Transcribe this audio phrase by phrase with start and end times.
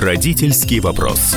[0.00, 1.36] Родительский вопрос.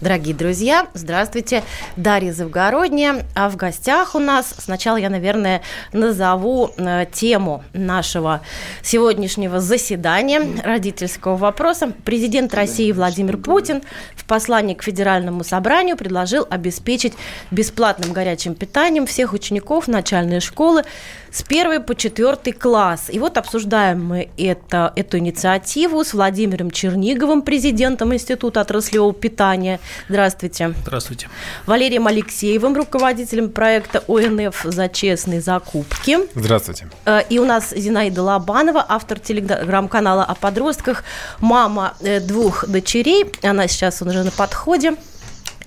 [0.00, 1.62] Дорогие друзья, здравствуйте.
[1.96, 3.26] Дарья Завгородняя.
[3.34, 5.60] А в гостях у нас, сначала я, наверное,
[5.92, 8.40] назову э, тему нашего
[8.82, 11.92] сегодняшнего заседания родительского вопроса.
[12.06, 13.82] Президент России Владимир Путин
[14.16, 17.12] в послании к Федеральному собранию предложил обеспечить
[17.50, 20.84] бесплатным горячим питанием всех учеников начальной школы
[21.32, 23.06] с 1 по 4 класс.
[23.08, 29.80] И вот обсуждаем мы это, эту инициативу с Владимиром Черниговым, президентом Института отраслевого питания.
[30.08, 30.74] Здравствуйте.
[30.82, 31.28] Здравствуйте.
[31.66, 36.18] Валерием Алексеевым, руководителем проекта ОНФ за честные закупки.
[36.34, 36.88] Здравствуйте.
[37.06, 41.04] Э, и у нас Зинаида Лобанова, автор телеграм-канала о подростках,
[41.40, 43.32] мама э, двух дочерей.
[43.42, 44.96] Она сейчас уже на подходе.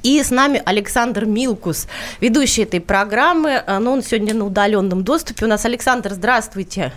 [0.05, 1.87] И с нами Александр Милкус,
[2.21, 3.55] ведущий этой программы.
[3.65, 5.45] А, Но ну, он сегодня на удаленном доступе.
[5.45, 6.93] У нас Александр, здравствуйте.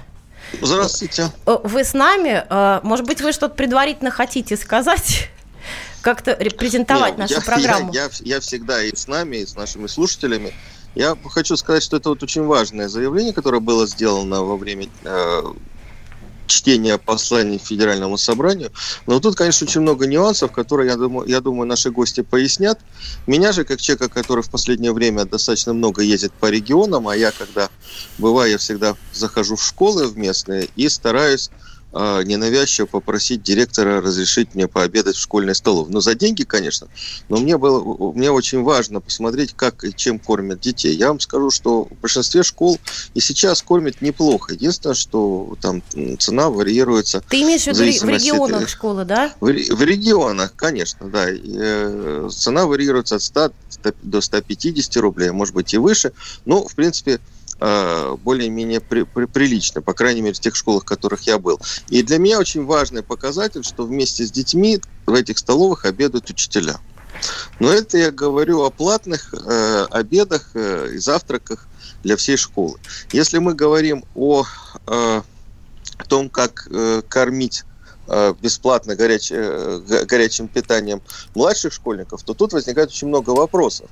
[0.60, 1.30] Здравствуйте.
[1.46, 2.44] Вы с нами.
[2.50, 5.30] Э, может быть, вы что-то предварительно хотите сказать?
[6.02, 7.94] Как-то репрезентовать Нет, нашу я, программу?
[7.94, 10.52] Я, я, я всегда и с нами, и с нашими слушателями.
[10.94, 15.42] Я хочу сказать, что это вот очень важное заявление, которое было сделано во время э,
[16.48, 18.72] чтения посланий Федеральному собранию.
[19.06, 22.78] Но тут, конечно, очень много нюансов, которые, я думаю, я думаю, наши гости пояснят.
[23.26, 27.30] Меня же, как человека, который в последнее время достаточно много ездит по регионам, а я,
[27.30, 27.68] когда
[28.18, 31.50] бываю, я всегда захожу в школы в местные и стараюсь
[31.98, 35.90] э, ненавязчиво попросить директора разрешить мне пообедать в школьной столовой.
[35.90, 36.88] Ну, за деньги, конечно,
[37.28, 40.94] но мне, было, мне очень важно посмотреть, как и чем кормят детей.
[40.94, 42.78] Я вам скажу, что в большинстве школ
[43.14, 44.52] и сейчас кормят неплохо.
[44.54, 45.82] Единственное, что там
[46.18, 47.22] цена варьируется.
[47.28, 48.70] Ты имеешь в виду в регионах от...
[48.70, 49.32] школы, да?
[49.40, 51.30] В, в регионах, конечно, да.
[51.30, 53.52] И, э, цена варьируется от 100
[54.02, 56.12] до 150 рублей, может быть и выше.
[56.44, 57.20] Но, в принципе,
[57.58, 61.60] более-менее при, при, прилично, по крайней мере, в тех школах, в которых я был.
[61.88, 66.78] И для меня очень важный показатель, что вместе с детьми в этих столовых обедают учителя.
[67.58, 71.66] Но это я говорю о платных э, обедах э, и завтраках
[72.04, 72.78] для всей школы.
[73.12, 74.44] Если мы говорим о,
[74.86, 75.22] э,
[75.96, 77.67] о том, как э, кормить Э,
[78.40, 81.02] бесплатно горяч, э, горячим питанием
[81.34, 83.90] младших школьников, то тут возникает очень много вопросов.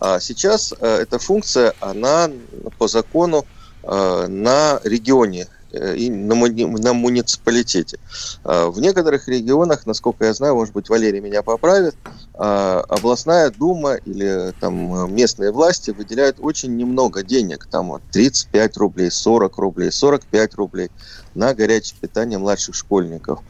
[0.00, 2.30] А сейчас э, эта функция, она
[2.78, 3.46] по закону
[3.86, 7.98] на регионе и на, на муниципалитете.
[8.44, 11.96] В некоторых регионах, насколько я знаю, может быть, Валерий меня поправит,
[12.34, 19.90] областная дума или там местные власти выделяют очень немного денег, там 35 рублей, 40 рублей,
[19.90, 20.90] 45 рублей
[21.34, 23.40] на горячее питание младших школьников.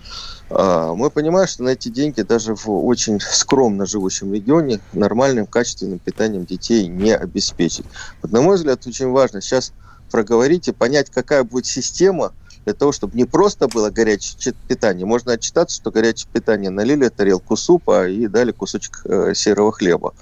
[0.50, 5.98] А, мы понимаем, что на эти деньги даже в очень скромно живущем регионе нормальным качественным
[5.98, 7.86] питанием детей не обеспечить.
[8.22, 9.72] Вот, на мой взгляд, очень важно сейчас
[10.14, 12.32] проговорить и понять, какая будет система
[12.64, 15.04] для того, чтобы не просто было горячее питание.
[15.04, 20.14] Можно отчитаться, что горячее питание налили тарелку супа и дали кусочек э, серого хлеба.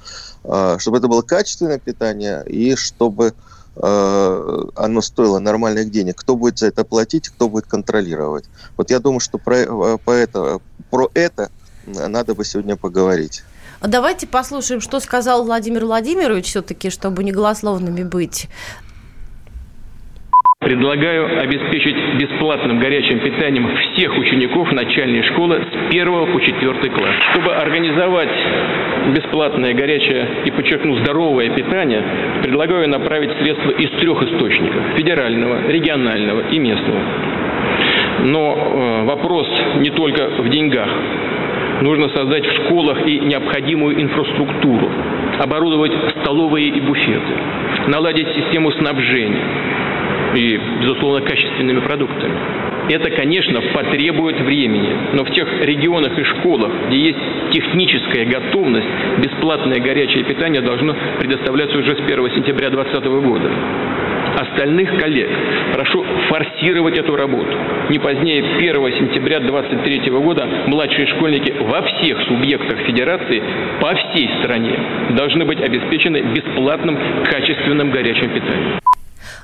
[0.45, 3.35] Э, чтобы это было качественное питание и чтобы
[3.77, 6.17] Э, оно стоило нормальных денег.
[6.17, 8.45] Кто будет за это платить, кто будет контролировать.
[8.77, 10.61] Вот я думаю, что про, э, про, это,
[10.91, 11.51] про это
[11.87, 13.45] надо бы сегодня поговорить.
[13.81, 18.49] Давайте послушаем, что сказал Владимир Владимирович все-таки, чтобы не голословными быть.
[20.63, 27.15] Предлагаю обеспечить бесплатным горячим питанием всех учеников начальной школы с 1 по 4 класс.
[27.33, 28.31] Чтобы организовать
[29.13, 32.05] бесплатное горячее и, подчеркну, здоровое питание,
[32.43, 37.01] предлагаю направить средства из трех источников– федерального, регионального и местного.
[38.25, 39.49] Но э, вопрос
[39.81, 40.91] не только в деньгах.
[41.81, 44.89] Нужно создать в школах и необходимую инфраструктуру,
[45.41, 47.35] оборудовать столовые и буфеты,
[47.89, 49.43] наладить систему снабжения,
[50.35, 52.35] и, безусловно, качественными продуктами.
[52.89, 57.19] Это, конечно, потребует времени, но в тех регионах и школах, где есть
[57.53, 58.89] техническая готовность,
[59.19, 63.51] бесплатное горячее питание должно предоставляться уже с 1 сентября 2020 года.
[64.37, 65.29] Остальных коллег
[65.75, 67.57] прошу форсировать эту работу.
[67.91, 73.43] Не позднее 1 сентября 2023 года младшие школьники во всех субъектах Федерации
[73.81, 74.75] по всей стране
[75.11, 78.92] должны быть обеспечены бесплатным качественным горячим питанием.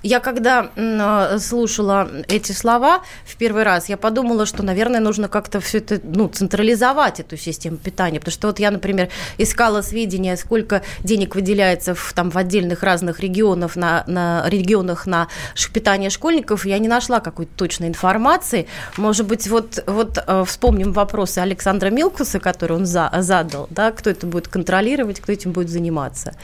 [0.03, 5.61] Я когда э, слушала эти слова в первый раз, я подумала, что, наверное, нужно как-то
[5.61, 9.09] все это, ну, централизовать эту систему питания, потому что вот я, например,
[9.39, 15.29] искала сведения, сколько денег выделяется в, там, в отдельных разных регионах на, на, регионах на
[15.73, 18.67] питание школьников, я не нашла какой-то точной информации.
[18.97, 24.11] Может быть, вот, вот э, вспомним вопросы Александра Милкуса, который он за, задал, да, кто
[24.11, 26.35] это будет контролировать, кто этим будет заниматься.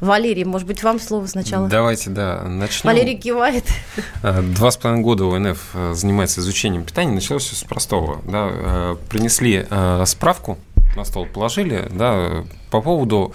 [0.00, 1.68] Валерий, может быть, вам слово сначала?
[1.68, 2.90] Давайте, да, начнем.
[2.90, 3.64] Валерий Валерий кивает.
[4.22, 7.12] Э, два с половиной года ОНФ э, занимается изучением питания.
[7.12, 8.22] Началось все с простого.
[8.26, 9.66] Да, э, принесли
[10.06, 10.58] справку
[10.96, 13.34] на стол, положили да, по поводу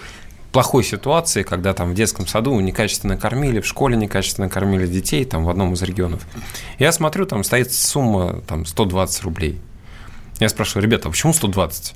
[0.52, 5.46] плохой ситуации, когда там в детском саду некачественно кормили, в школе некачественно кормили детей, там
[5.46, 6.26] в одном из регионов.
[6.80, 9.60] Я смотрю, там стоит сумма там 120 рублей.
[10.40, 11.94] Я спрашиваю, ребята, а почему 120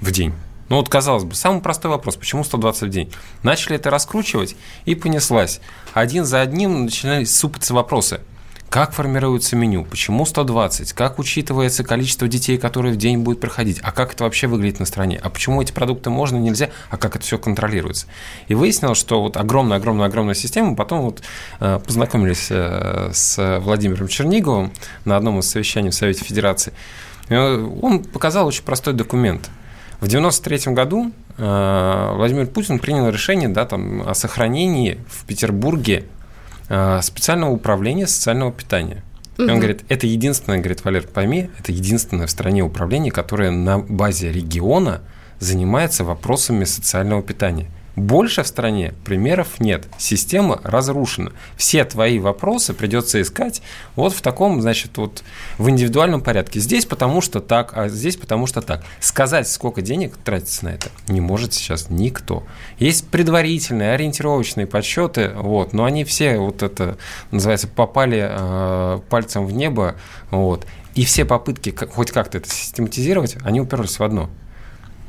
[0.00, 0.34] в день?
[0.68, 3.12] Ну вот, казалось бы, самый простой вопрос, почему 120 в день?
[3.42, 5.60] Начали это раскручивать, и понеслась.
[5.94, 8.20] Один за одним начинали сыпаться вопросы.
[8.68, 9.84] Как формируется меню?
[9.84, 10.92] Почему 120?
[10.92, 13.78] Как учитывается количество детей, которые в день будут проходить?
[13.82, 15.20] А как это вообще выглядит на стране?
[15.22, 16.70] А почему эти продукты можно, нельзя?
[16.90, 18.08] А как это все контролируется?
[18.48, 20.74] И выяснилось, что вот огромная-огромная-огромная система.
[20.74, 21.22] Потом вот
[21.60, 24.72] э, познакомились э, с Владимиром Черниговым
[25.04, 26.72] на одном из совещаний в Совете Федерации.
[27.30, 29.48] Он показал очень простой документ–
[30.00, 36.04] в 1993 году э, Владимир Путин принял решение да, там, о сохранении в Петербурге
[36.68, 39.02] э, специального управления социального питания.
[39.38, 43.78] И он говорит, это единственное, говорит, Валер, пойми, это единственное в стране управление, которое на
[43.78, 45.02] базе региона
[45.40, 47.66] занимается вопросами социального питания.
[47.96, 49.88] Больше в стране примеров нет.
[49.96, 51.32] Система разрушена.
[51.56, 53.62] Все твои вопросы придется искать
[53.94, 55.24] вот в таком, значит, вот
[55.56, 56.60] в индивидуальном порядке.
[56.60, 58.84] Здесь потому что так, а здесь потому что так.
[59.00, 62.44] Сказать, сколько денег тратится на это, не может сейчас никто.
[62.78, 66.98] Есть предварительные, ориентировочные подсчеты, вот, но они все вот это,
[67.30, 69.96] называется, попали э, пальцем в небо,
[70.30, 70.66] вот.
[70.94, 74.28] И все попытки хоть как-то это систематизировать, они уперлись в одно–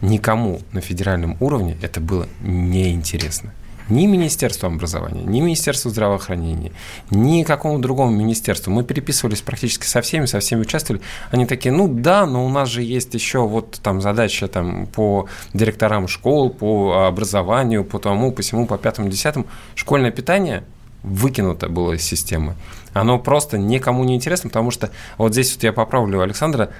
[0.02, 3.54] никому на федеральном уровне это было неинтересно.
[3.90, 6.74] Ни Министерству образования, ни Министерству здравоохранения,
[7.10, 8.70] ни какому другому министерству.
[8.70, 11.02] Мы переписывались практически со всеми, со всеми участвовали.
[11.32, 15.28] Они такие, ну да, но у нас же есть еще вот там задача там, по
[15.54, 19.46] директорам школ, по образованию, по тому, по всему, по пятому, десятому.
[19.74, 20.66] Школьное питание
[21.04, 22.56] выкинуто было из системы.
[22.94, 26.72] Оно просто никому не интересно, потому что вот здесь вот я поправлю Александра,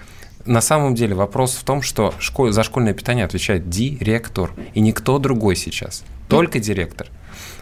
[0.46, 5.20] на самом деле вопрос в том, что школ, за школьное питание отвечает директор, и никто
[5.20, 7.08] другой сейчас, только директор.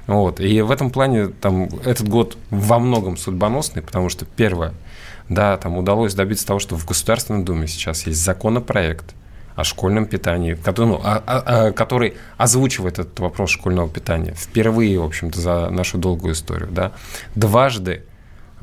[0.07, 0.39] Вот.
[0.39, 4.74] И в этом плане там, этот год во многом судьбоносный, потому что первое,
[5.30, 9.16] да, там удалось добиться того, что в Государственной Думе сейчас есть законопроект
[9.56, 15.00] о школьном питании, который, ну, а, а, а, который озвучивает этот вопрос школьного питания впервые,
[15.00, 16.69] в общем-то, за нашу долгую историю.
[16.72, 16.92] Да.
[17.36, 18.04] Дважды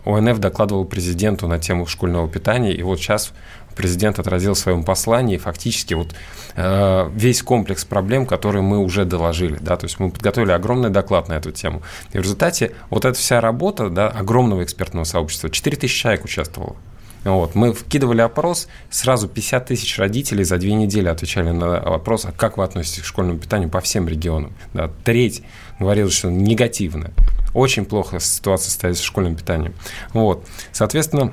[0.05, 3.33] ОНФ докладывал президенту на тему школьного питания, и вот сейчас
[3.75, 6.15] президент отразил в своем послании фактически вот
[6.57, 11.29] э, весь комплекс проблем, которые мы уже доложили, да, то есть мы подготовили огромный доклад
[11.29, 11.83] на эту тему.
[12.13, 16.77] И в результате вот эта вся работа, да, огромного экспертного сообщества, 4 тысячи человек участвовало.
[17.25, 17.55] Вот.
[17.55, 22.59] Мы вкидывали опрос, сразу 50 тысяч родителей за две недели отвечали на вопрос, а как
[22.59, 24.53] вы относитесь к школьному питанию по всем регионам.
[24.75, 25.43] Да, треть
[25.79, 27.13] говорила, что негативно.
[27.55, 29.75] Очень плохо ситуация стоит с школьным питанием.
[30.13, 30.47] Вот.
[30.73, 31.33] Соответственно,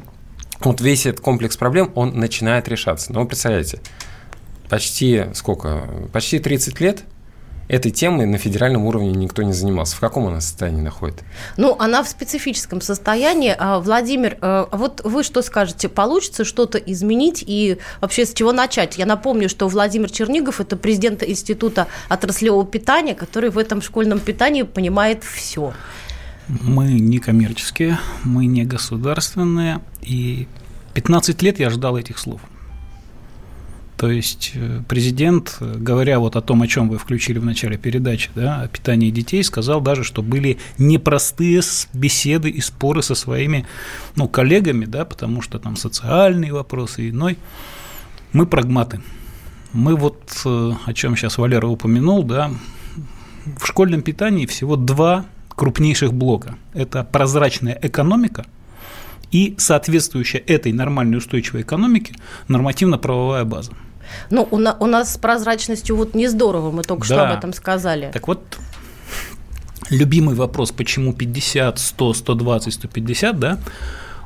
[0.62, 3.14] вот весь этот комплекс проблем, он начинает решаться.
[3.14, 3.80] Но вы представляете,
[4.70, 5.90] почти сколько?
[6.12, 7.04] Почти 30 лет
[7.70, 9.96] этой темой на федеральном уровне никто не занимался.
[9.96, 11.24] В каком она состоянии находится?
[11.56, 13.56] Ну, она в специфическом состоянии.
[13.58, 15.88] А, Владимир, э, вот вы что скажете?
[15.88, 18.98] Получится что-то изменить и вообще с чего начать?
[18.98, 24.64] Я напомню, что Владимир Чернигов– это президент Института отраслевого питания, который в этом школьном питании
[24.64, 25.74] понимает все.
[26.50, 30.48] Мы не коммерческие, мы не государственные, и
[30.96, 32.42] 15 лет я ждал этих слов.
[33.98, 38.32] То есть э, президент, говоря вот о том, о чем вы включили в начале передачи,
[38.34, 41.62] да, о питании детей, сказал даже, что были непростые
[41.94, 43.68] беседы и споры со своими
[44.16, 47.38] ну, коллегами, да, потому что там социальные вопросы иной.
[48.32, 49.02] Мы прагматы.
[49.74, 52.52] Мы вот, э, о чем сейчас Валера упомянул, да,
[53.46, 55.26] в школьном питании всего два
[55.60, 56.56] крупнейших блока.
[56.74, 58.46] Это прозрачная экономика
[59.30, 62.14] и соответствующая этой нормальной устойчивой экономике
[62.48, 63.74] нормативно-правовая база.
[64.30, 67.14] Ну, у, на, у нас с прозрачностью вот не здорово, мы только да.
[67.14, 68.10] что об этом сказали.
[68.14, 68.58] Так вот,
[69.90, 73.60] любимый вопрос, почему 50, 100, 120, 150, да,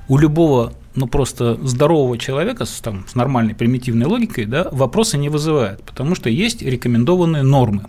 [0.08, 5.30] у любого, ну, просто здорового человека с, там, с нормальной примитивной логикой, да, вопросы не
[5.30, 7.86] вызывает, потому что есть рекомендованные нормы.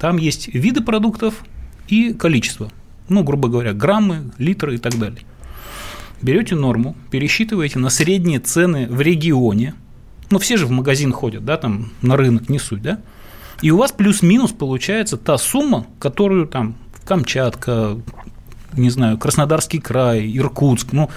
[0.00, 1.44] Там есть виды продуктов
[1.86, 2.72] и количество
[3.08, 5.20] ну, грубо говоря, граммы, литры и так далее.
[6.20, 9.74] Берете норму, пересчитываете на средние цены в регионе,
[10.30, 13.00] ну, все же в магазин ходят, да, там, на рынок, не суть, да,
[13.62, 17.98] и у вас плюс-минус получается та сумма, которую там Камчатка,
[18.76, 21.08] не знаю, Краснодарский край, Иркутск, ну,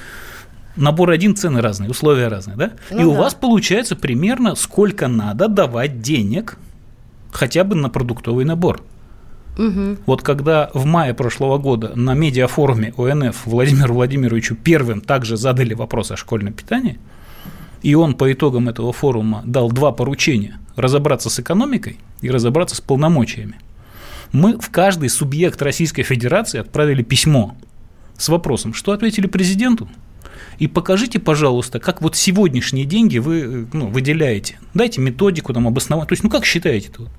[0.75, 2.71] набор один, цены разные, условия разные, да?
[2.89, 3.07] Ну, и да.
[3.07, 6.57] у вас получается примерно сколько надо давать денег
[7.31, 8.81] хотя бы на продуктовый набор.
[9.57, 9.97] Угу.
[10.05, 16.11] Вот когда в мае прошлого года на медиафоруме ОНФ Владимиру Владимировичу первым также задали вопрос
[16.11, 16.99] о школьном питании,
[17.81, 22.81] и он по итогам этого форума дал два поручения– разобраться с экономикой и разобраться с
[22.81, 23.55] полномочиями.
[24.31, 27.55] Мы в каждый субъект Российской Федерации отправили письмо
[28.17, 29.89] с вопросом, что ответили президенту,
[30.59, 34.59] и покажите, пожалуйста, как вот сегодняшние деньги вы ну, выделяете.
[34.73, 36.09] Дайте методику, там, обосновать.
[36.09, 37.09] То есть, ну как считаете тут?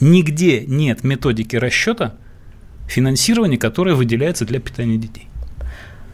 [0.00, 2.14] Нигде нет методики расчета
[2.88, 5.28] финансирования, которое выделяется для питания детей.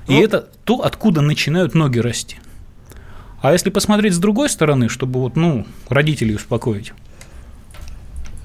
[0.07, 2.37] И ну, это то, откуда начинают ноги расти.
[3.41, 6.93] А если посмотреть с другой стороны, чтобы вот, ну, родителей успокоить,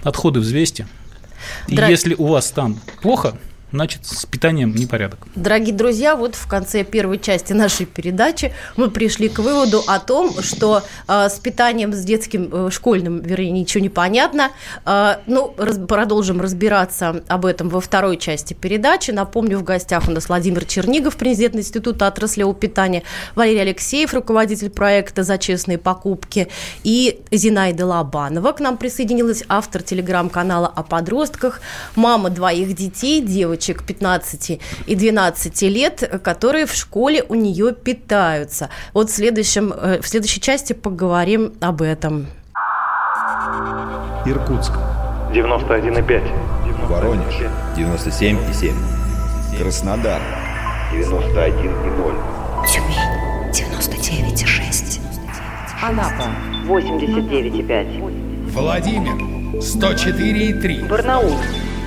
[0.03, 0.87] отходы взвесьте.
[1.67, 1.89] Драг...
[1.89, 3.37] Если у вас там плохо,
[3.75, 5.19] значит, с питанием непорядок.
[5.35, 10.41] Дорогие друзья, вот в конце первой части нашей передачи мы пришли к выводу о том,
[10.41, 14.51] что э, с питанием, с детским, э, школьным, вернее, ничего не понятно.
[14.85, 19.11] Э, ну, раз, продолжим разбираться об этом во второй части передачи.
[19.11, 23.03] Напомню, в гостях у нас Владимир Чернигов, президент Института отраслевого питания,
[23.35, 26.47] Валерий Алексеев, руководитель проекта «За честные покупки»,
[26.83, 31.59] и Зинаида Лобанова к нам присоединилась, автор телеграм-канала о подростках,
[31.95, 38.69] мама двоих детей, девочек девочек 15 и 12 лет, которые в школе у нее питаются.
[38.93, 42.27] Вот в, следующем, э, в следующей части поговорим об этом.
[44.25, 44.73] Иркутск.
[45.33, 46.23] 91,5.
[46.87, 47.35] Воронеж.
[47.75, 48.73] 97,7.
[49.57, 50.21] Краснодар.
[50.93, 52.15] 91,0.
[52.67, 52.97] Тюмень.
[53.51, 54.99] 99,6.
[55.81, 56.29] Анапа.
[56.67, 58.51] 89,5.
[58.51, 59.35] Владимир.
[59.61, 60.87] 104,3.
[60.87, 61.33] Барнаул.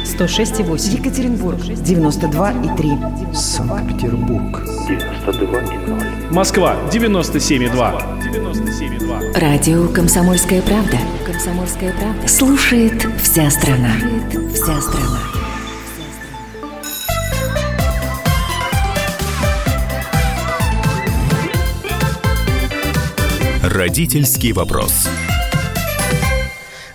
[0.05, 0.99] 106,8.
[0.99, 3.35] Екатеринбург, 92,3.
[3.35, 6.33] Санкт-Петербург, 92,0.
[6.33, 8.03] Москва, 97,2.
[8.23, 9.39] 97,2.
[9.39, 10.99] Радио «Комсомольская правда».
[11.27, 12.29] «Комсомольская правда».
[12.29, 13.93] Слушает вся страна.
[13.99, 15.19] Слушает вся страна.
[23.63, 25.09] Родительский вопрос.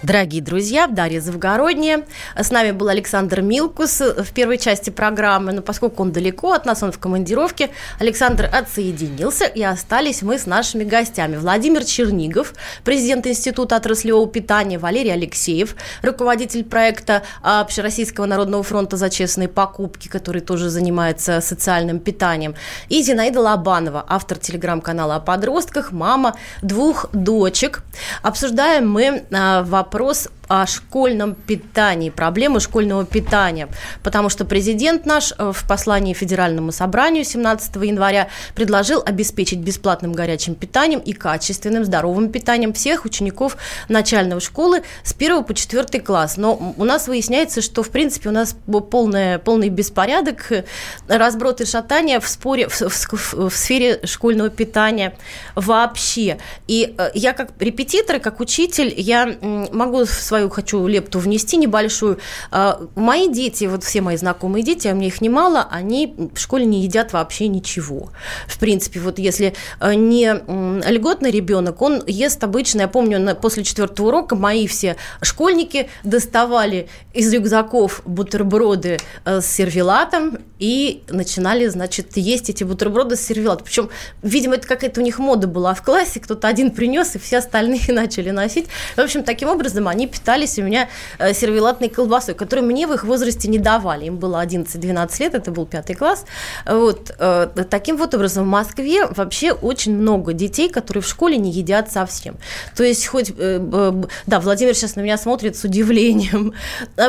[0.04, 2.04] Дорогие друзья, Дарья Завгородняя.
[2.36, 6.84] С нами был Александр Милкус в первой части программы, но поскольку он далеко от нас,
[6.84, 7.70] он в командировке,
[8.02, 11.38] Александр отсоединился, и остались мы с нашими гостями.
[11.38, 19.48] Владимир Чернигов, президент Института отраслевого питания, Валерий Алексеев, руководитель проекта Общероссийского народного фронта за честные
[19.48, 22.56] покупки, который тоже занимается социальным питанием,
[22.90, 27.84] и Зинаида Лобанова, автор телеграм-канала о подростках, мама двух дочек.
[28.22, 33.68] Обсуждаем мы а, вопрос вопрос о школьном питании, проблемы школьного питания,
[34.04, 40.56] потому что президент наш э, в послании Федеральному собранию 17 января предложил обеспечить бесплатным горячим
[40.56, 43.58] питанием и качественным здоровым питанием всех учеников
[43.90, 46.38] начальной школы с 1 по 4 класс.
[46.38, 48.56] Но у нас выясняется, что в принципе у нас
[48.92, 50.64] полный полный беспорядок, э,
[51.08, 55.16] разброд и шатание в, споре, в, в, в сфере школьного питания
[55.56, 56.38] вообще.
[56.68, 62.18] И э, я как репетитор, как учитель, я могу свою свою хочу лепту внести небольшую.
[62.50, 66.66] А, мои дети, вот все мои знакомые дети, а мне их немало, они в школе
[66.66, 68.10] не едят вообще ничего.
[68.48, 70.34] В принципе, вот если а, не
[70.90, 77.32] льготный ребенок, он ест обычно, я помню, после четвертого урока мои все школьники доставали из
[77.32, 83.66] рюкзаков бутерброды с сервелатом и начинали, значит, есть эти бутерброды с сервелатом.
[83.66, 83.90] Причем,
[84.24, 87.84] видимо, это какая-то у них мода была в классе, кто-то один принес, и все остальные
[87.90, 88.68] начали носить.
[88.96, 90.88] В общем, таким образом они питались у меня
[91.20, 94.06] э, сервелатной колбасой, которую мне в их возрасте не давали.
[94.06, 96.25] Им было 11-12 лет, это был пятый класс.
[96.65, 97.12] Вот.
[97.20, 101.92] Э, таким вот образом в Москве вообще очень много детей, которые в школе не едят
[101.92, 102.38] совсем.
[102.75, 103.34] То есть хоть...
[103.38, 103.60] Э,
[104.25, 106.53] да, Владимир сейчас на меня смотрит с удивлением.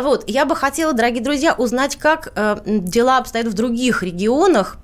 [0.05, 0.25] Вот.
[0.29, 2.33] Я бы хотела, дорогие друзья, узнать, как
[2.67, 4.84] дела обстоят в других регионах, а,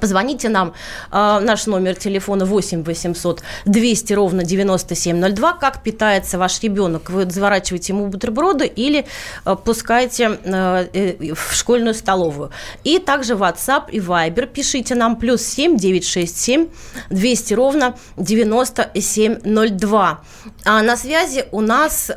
[0.00, 0.72] позвоните нам,
[1.10, 5.52] а, наш номер телефона 8 800 200 ровно 9702.
[5.54, 7.10] Как питается ваш ребенок?
[7.10, 9.06] Вы заворачиваете ему бутерброды или
[9.44, 12.50] а, пускаете э, в школьную столовую?
[12.84, 16.68] И также WhatsApp и Viber пишите нам плюс 7 967
[17.10, 20.20] 200 ровно 9702.
[20.64, 22.10] А на связи у нас,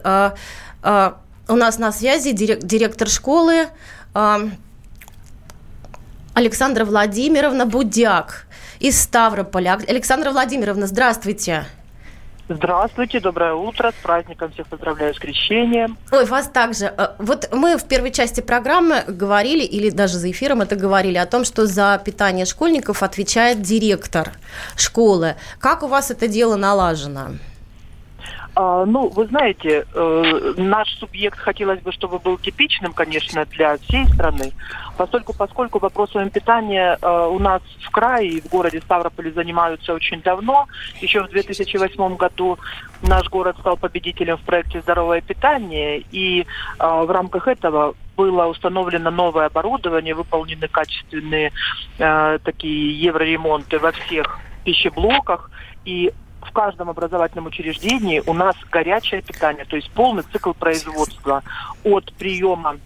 [0.84, 3.68] у нас на связи директор школы
[6.40, 8.46] Александра Владимировна Будяк
[8.80, 9.78] из Ставрополя.
[9.90, 11.66] Александра Владимировна, здравствуйте.
[12.48, 15.98] Здравствуйте, доброе утро, с праздником всех поздравляю с крещением.
[16.14, 16.86] Ой, вас также.
[16.86, 21.26] Э, вот мы в первой части программы говорили, или даже за эфиром это говорили, о
[21.26, 24.32] том, что за питание школьников отвечает директор
[24.78, 25.36] школы.
[25.60, 27.32] Как у вас это дело налажено?
[28.56, 34.08] А, ну, вы знаете, э, наш субъект хотелось бы, чтобы был типичным, конечно, для всей
[34.08, 34.54] страны,
[34.98, 40.22] поскольку, поскольку вопросами питания э, у нас в крае и в городе Ставрополе занимаются очень
[40.22, 40.68] давно.
[41.02, 42.58] Еще в 2008 году
[43.02, 46.46] наш город стал победителем в проекте «Здоровое питание», и э,
[46.80, 51.54] в рамках этого было установлено новое оборудование, выполнены качественные
[51.98, 55.50] такие евроремонты во всех пищеблоках,
[55.86, 61.44] и в каждом образовательном учреждении у нас горячее питание, то есть полный цикл производства.
[61.84, 62.78] От приема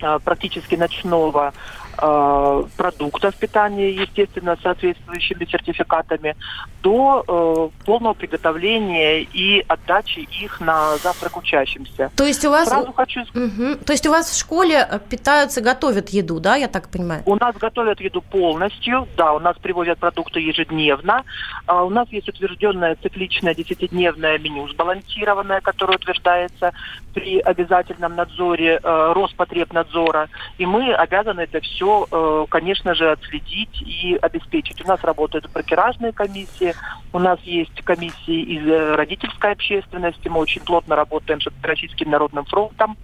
[0.00, 1.52] э, практически ночного
[1.98, 6.36] э, продуктов питания, естественно, соответствующими сертификатами,
[6.82, 12.10] до э, полного приготовления и отдачи их на завтрак учащимся.
[12.16, 12.68] То есть у вас...
[12.68, 13.20] Сразу хочу...
[13.20, 13.84] Угу.
[13.84, 17.22] То есть у вас в школе э, питаются, готовят еду, да, я так понимаю?
[17.26, 21.24] У нас готовят еду полностью, да, у нас привозят продукты ежедневно.
[21.66, 26.72] А у нас есть утвержденное цикличное десятидневное меню сбалансированное, которое утверждается
[27.14, 30.28] при обязательном надзоре э, Роспотребнадзора.
[30.58, 34.84] И мы обязаны это все, э, конечно же, отследить и обеспечить.
[34.84, 36.74] У нас работают брокеражные комиссии,
[37.12, 42.44] у нас есть комиссии из э, родительской общественности, мы очень плотно работаем с Российским народным
[42.44, 42.96] фронтом.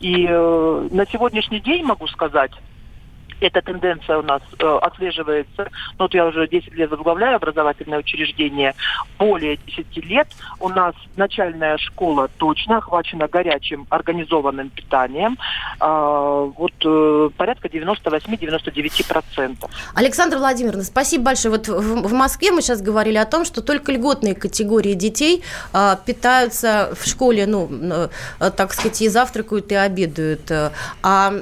[0.00, 2.52] И э, на сегодняшний день могу сказать,
[3.40, 5.70] эта тенденция у нас э, отслеживается.
[5.98, 8.74] Ну, вот я уже 10 лет возглавляю образовательное учреждение.
[9.18, 10.28] Более 10 лет
[10.60, 15.38] у нас начальная школа точно охвачена горячим организованным питанием.
[15.80, 19.70] Э, вот э, порядка 98-99%.
[19.94, 21.56] Александр Владимировна, спасибо большое.
[21.56, 25.42] Вот в, в Москве мы сейчас говорили о том, что только льготные категории детей
[25.72, 28.08] э, питаются в школе, ну, э,
[28.50, 30.50] так сказать, и завтракают, и обедают.
[31.02, 31.32] А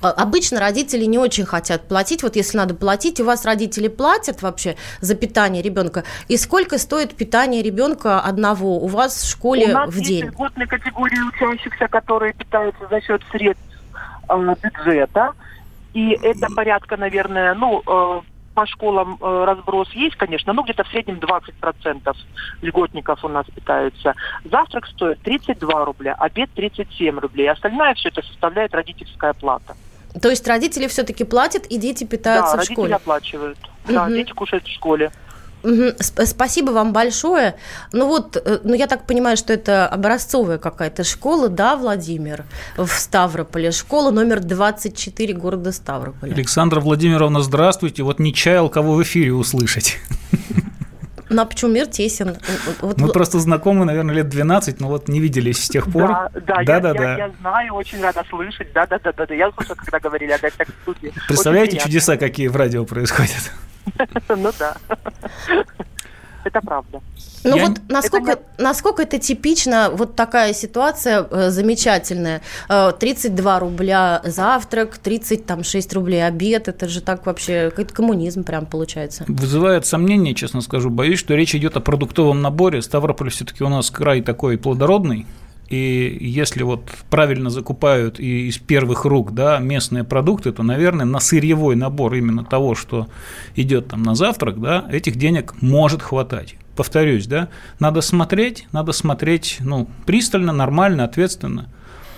[0.00, 2.22] обычно родители не очень хотят платить.
[2.22, 6.04] Вот если надо платить, у вас родители платят вообще за питание ребенка.
[6.28, 10.24] И сколько стоит питание ребенка одного у вас в школе у нас в день?
[10.24, 13.64] Есть льготные категории учащихся, которые питаются за счет средств
[14.28, 15.32] э, бюджета.
[15.92, 18.20] И это порядка, наверное, ну, э,
[18.54, 22.16] по школам э, разброс есть, конечно, но где-то в среднем 20%
[22.62, 24.14] льготников у нас питаются.
[24.44, 27.50] Завтрак стоит 32 рубля, обед 37 рублей.
[27.50, 29.74] Остальное все это составляет родительская плата.
[30.20, 32.88] То есть родители все-таки платят, и дети питаются да, в школе?
[32.88, 33.58] Да, родители оплачивают.
[33.84, 33.92] Угу.
[33.92, 35.12] Да, дети кушают в школе.
[35.62, 35.96] Угу.
[36.00, 37.56] Спасибо вам большое.
[37.92, 42.44] Ну вот, э, ну я так понимаю, что это образцовая какая-то школа, да, Владимир,
[42.76, 43.70] в Ставрополе.
[43.70, 46.32] Школа номер 24 города Ставрополя.
[46.32, 48.02] Александра Владимировна, здравствуйте.
[48.02, 49.98] Вот не чаял кого в эфире услышать.
[51.30, 52.36] Ну, а почему мир тесен?
[52.80, 53.12] Вот, Мы вот...
[53.12, 56.08] просто знакомы, наверное, лет 12, но вот не виделись с тех пор.
[56.08, 57.16] Да, да, да, я, да, я, да.
[57.16, 58.72] я знаю, очень рада слышать.
[58.72, 59.34] Да, да, да, да, да.
[59.34, 61.12] Я слышала, когда говорили о гостях в студии.
[61.28, 63.52] Представляете чудеса, какие в радио происходят?
[64.28, 64.76] Ну да.
[66.44, 67.00] Это правда.
[67.44, 67.66] Ну Я...
[67.66, 72.42] вот насколько, это насколько это типично, вот такая ситуация э, замечательная.
[72.68, 79.24] Э, 32 рубля завтрак, 36 рублей обед, это же так вообще, какой-то коммунизм прям получается.
[79.28, 82.82] Вызывает сомнение, честно скажу, боюсь, что речь идет о продуктовом наборе.
[82.82, 85.26] Ставрополь все-таки у нас край такой плодородный,
[85.70, 91.20] и если вот правильно закупают и из первых рук да, местные продукты, то, наверное, на
[91.20, 93.06] сырьевой набор именно того, что
[93.54, 96.56] идет там на завтрак, да, этих денег может хватать.
[96.74, 101.68] Повторюсь, да, надо смотреть, надо смотреть ну, пристально, нормально, ответственно.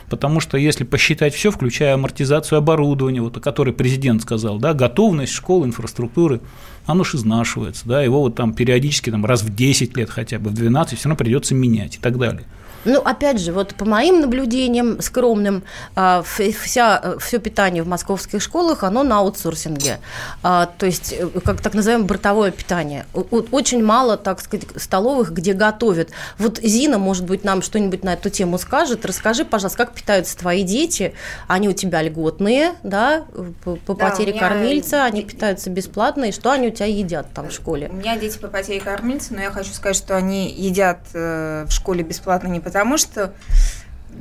[0.09, 5.33] Потому что если посчитать все, включая амортизацию оборудования, вот о которой президент сказал, да, готовность
[5.33, 6.41] школ, инфраструктуры,
[6.87, 10.51] оно же изнашивается, да, его вот там периодически там, раз в 10 лет хотя бы,
[10.51, 12.45] в 12 все равно придется менять и так далее.
[12.85, 15.63] Ну, опять же, вот по моим наблюдениям скромным,
[15.95, 19.99] а, вся, все питание в московских школах, оно на аутсорсинге.
[20.43, 23.07] А, то есть, э, как так называемое бортовое питание.
[23.13, 26.11] Очень мало, так сказать, столовых, где готовят.
[26.39, 29.05] Вот Зина, может быть, нам что-нибудь на эту тему скажет.
[29.07, 31.15] Расскажи, пожалуйста, как питаются твои дети?
[31.47, 33.25] Они у тебя льготные, да,
[33.65, 37.49] по, по да, потере кормильца, они питаются бесплатно, и что они у тебя едят там
[37.49, 37.89] в школе?
[37.93, 41.73] У меня дети по потере кормильца, но я хочу сказать, что они едят э, в
[41.73, 43.35] школе бесплатно не потому, потому что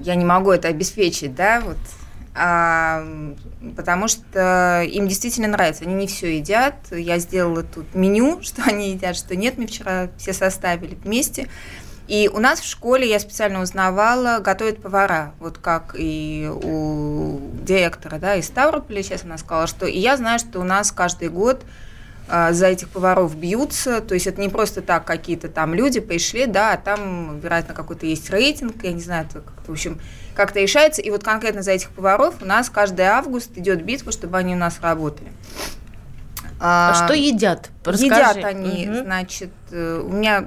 [0.04, 1.78] я не могу это обеспечить, да, вот,
[2.36, 3.02] а,
[3.78, 6.76] потому что им действительно нравится, они не все едят.
[6.92, 11.48] Я сделала тут меню, что они едят, что нет, мы вчера все составили вместе.
[12.10, 18.18] И у нас в школе, я специально узнавала, готовят повара, вот как и у директора,
[18.18, 21.64] да, из Ставрополя, сейчас она сказала, что и я знаю, что у нас каждый год
[22.52, 26.74] за этих поваров бьются, то есть это не просто так какие-то там люди пришли, да,
[26.74, 30.00] а там, вероятно, какой-то есть рейтинг, я не знаю, это как в общем,
[30.34, 34.38] как-то решается, и вот конкретно за этих поваров у нас каждый август идет битва, чтобы
[34.38, 35.32] они у нас работали.
[36.60, 37.70] А, а что едят?
[37.84, 38.06] Расскажи.
[38.14, 39.00] Едят они, угу.
[39.00, 40.46] значит, э, у меня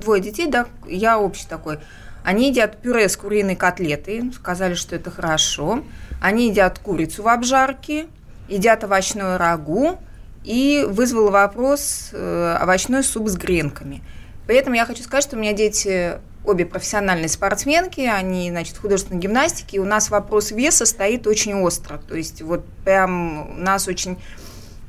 [0.00, 1.78] двое детей, да, я общий такой.
[2.24, 5.84] Они едят пюре с куриной котлетой, сказали, что это хорошо.
[6.20, 8.08] Они едят курицу в обжарке,
[8.48, 9.98] едят овощное рагу
[10.44, 14.02] и вызвал вопрос э, овощной суп с гренками.
[14.46, 19.78] Поэтому я хочу сказать, что у меня дети обе профессиональные спортсменки, они, значит, художественной гимнастике.
[19.78, 21.98] И у нас вопрос веса стоит очень остро.
[21.98, 24.18] То есть вот прям у нас очень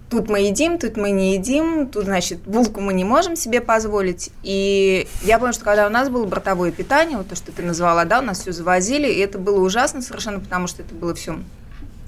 [0.10, 4.32] тут мы едим, тут мы не едим, тут, значит, булку мы не можем себе позволить.
[4.44, 8.06] И я помню, что когда у нас было бортовое питание, вот то, что ты назвала,
[8.06, 11.40] да, у нас все завозили, и это было ужасно совершенно, потому что это было все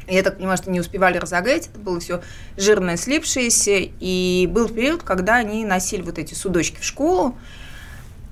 [0.07, 2.21] я так понимаю, что не успевали разогреть, это было все
[2.55, 3.89] жирное, слипшееся.
[3.99, 7.35] И был период, когда они носили вот эти судочки в школу.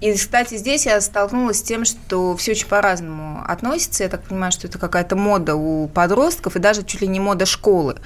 [0.01, 4.03] И, кстати, здесь я столкнулась с тем, что все очень по-разному относится.
[4.03, 7.45] Я так понимаю, что это какая-то мода у подростков и даже чуть ли не мода
[7.45, 7.97] школы.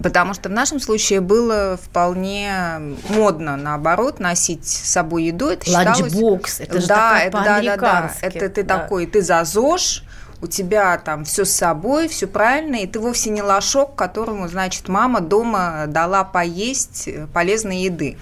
[0.00, 5.48] Потому что в нашем случае было вполне модно, наоборот, носить с собой еду.
[5.50, 8.14] Это Ланчбокс, это же да, это, да, да, да.
[8.22, 8.78] Это ты да.
[8.78, 10.02] такой, ты за ЗОЖ,
[10.42, 14.88] у тебя там все с собой, все правильно, и ты вовсе не лошок, которому, значит,
[14.88, 18.18] мама дома дала поесть полезной еды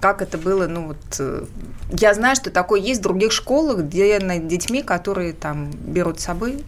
[0.00, 1.44] как это было, ну вот, э,
[1.92, 6.24] я знаю, что такое есть в других школах, где над детьми, которые там берут с
[6.24, 6.64] собой.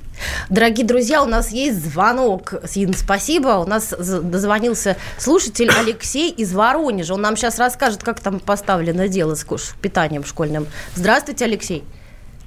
[0.50, 2.54] Дорогие друзья, у нас есть звонок.
[2.68, 3.58] Син, спасибо.
[3.58, 7.14] У нас дозвонился слушатель Алексей из Воронежа.
[7.14, 9.44] Он нам сейчас расскажет, как там поставлено дело с
[9.80, 10.66] питанием школьным.
[10.94, 11.84] Здравствуйте, Алексей.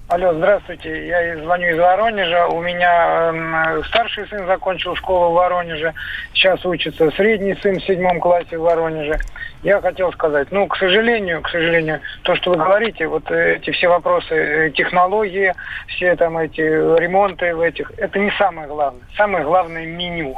[0.07, 1.07] Алло, здравствуйте.
[1.07, 2.45] Я звоню из Воронежа.
[2.49, 5.95] У меня э, старший сын закончил школу в Воронеже.
[6.35, 9.19] Сейчас учится средний сын в седьмом классе в Воронеже.
[9.63, 13.87] Я хотел сказать, ну, к сожалению, к сожалению, то, что вы говорите, вот эти все
[13.87, 15.55] вопросы э, технологии,
[15.87, 19.01] все там эти ремонты в этих, это не самое главное.
[19.17, 20.35] Самое главное меню.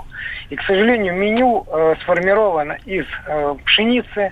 [0.49, 4.31] И, к сожалению, меню э, сформировано из э, пшеницы,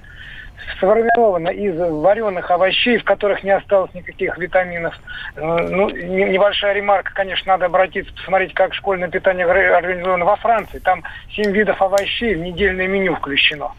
[0.78, 5.00] сформировано из вареных овощей, в которых не осталось никаких витаминов.
[5.36, 10.80] Э, ну, небольшая ремарка, конечно, надо обратиться, посмотреть, как школьное питание организовано во Франции.
[10.80, 11.04] Там
[11.36, 13.72] 7 видов овощей в недельное меню включено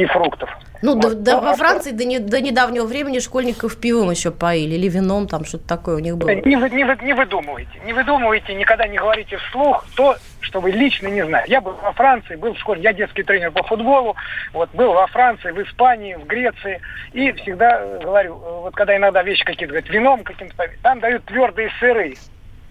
[0.00, 0.50] и фруктов.
[0.82, 1.22] Ну, вот.
[1.22, 5.28] да, да, во Франции до, не, до недавнего времени школьников пивом еще поили, или вином,
[5.28, 6.30] там что-то такое у них было.
[6.30, 11.24] Не, не, не выдумывайте, не выдумывайте, никогда не говорите вслух то, что вы лично не
[11.24, 11.52] знаете.
[11.52, 14.16] Я был во Франции, был в школе, я детский тренер по футболу,
[14.54, 16.80] вот, был во Франции, в Испании, в Греции,
[17.12, 22.16] и всегда говорю, вот когда иногда вещи какие-то, говорят, вином каким-то, там дают твердые сыры,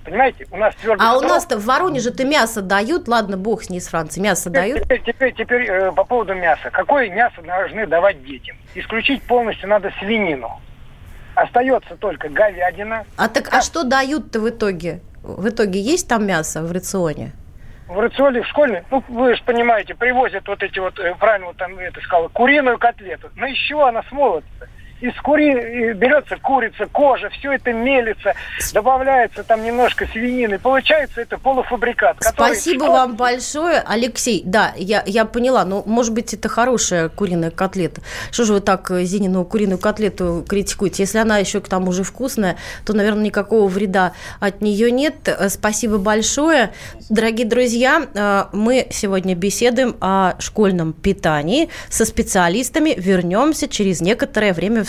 [0.05, 3.81] Понимаете, у нас твердый А у нас-то в Воронеже-то мясо дают, ладно, бог с ней
[3.81, 4.83] с Францией, мясо теперь, дают?
[4.83, 6.69] Теперь, теперь, теперь э, по поводу мяса.
[6.71, 8.55] Какое мясо должны давать детям?
[8.75, 10.61] Исключить полностью надо свинину.
[11.35, 13.05] Остается только говядина.
[13.17, 15.01] А так, а что дают-то в итоге?
[15.21, 17.33] В итоге есть там мясо в рационе?
[17.89, 21.57] в рационе в школьной, ну, вы же понимаете, привозят вот эти вот, э, правильно вот
[21.57, 23.29] там это сказал, куриную котлету.
[23.35, 24.69] На из чего она смолотится?
[25.01, 28.33] Из кури берется курица, кожа, все это мелится,
[28.73, 30.59] добавляется там немножко свинины.
[30.59, 32.17] Получается это полуфабрикат.
[32.21, 32.93] Спасибо который...
[32.93, 34.41] вам большое, Алексей.
[34.45, 38.01] Да, я, я поняла, но может быть это хорошая куриная котлета.
[38.31, 41.03] Что же вы так э, Зинину куриную котлету критикуете?
[41.03, 45.15] Если она еще к тому же вкусная, то, наверное, никакого вреда от нее нет.
[45.27, 46.71] Э, спасибо большое.
[47.09, 52.93] Дорогие друзья, э, мы сегодня беседуем о школьном питании со специалистами.
[52.97, 54.88] Вернемся через некоторое время в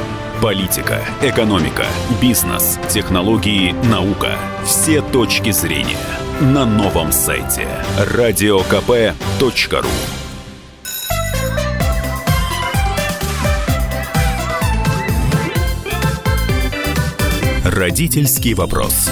[0.41, 1.85] Политика, экономика,
[2.19, 4.39] бизнес, технологии, наука.
[4.65, 5.99] Все точки зрения–
[6.41, 9.11] на новом сайте радиокп.ру
[17.63, 19.11] Родительский вопрос.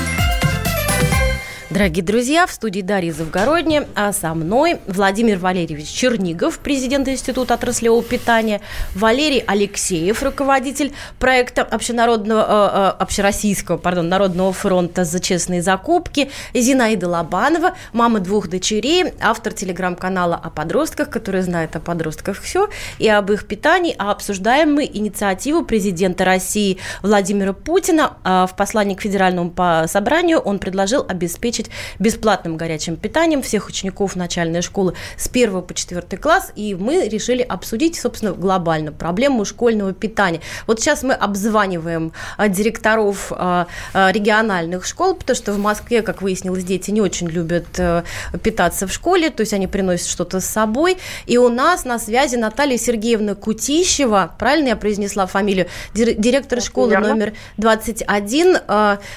[1.70, 8.02] Дорогие друзья, в студии Дарья Завгородня, а со мной Владимир Валерьевич Чернигов, президент Института отраслевого
[8.02, 8.62] питания,
[8.96, 17.08] Валерий Алексеев, руководитель проекта общенародного, э, э, общероссийского пардон, Народного фронта за честные закупки, Зинаида
[17.08, 23.32] Лобанова, мама двух дочерей, автор телеграм-канала о подростках, который знает о подростках все, и об
[23.32, 28.18] их питании, а обсуждаем мы инициативу президента России Владимира Путина.
[28.24, 29.54] А в послании к Федеральному
[29.86, 31.70] собранию он предложил обеспечить обеспечить
[32.00, 37.42] бесплатным горячим питанием всех учеников начальной школы с 1 по 4 класс, и мы решили
[37.42, 40.42] обсудить, собственно, глобально проблему школьного питания.
[40.68, 46.22] Вот сейчас мы обзваниваем а, директоров а, а, региональных школ, потому что в Москве, как
[46.22, 48.04] выяснилось, дети не очень любят э,
[48.44, 50.98] питаться в школе, то есть они приносят что-то с собой.
[51.26, 57.34] И у нас на связи Наталья Сергеевна Кутищева, правильно я произнесла фамилию, директор школы номер
[57.58, 58.58] 21.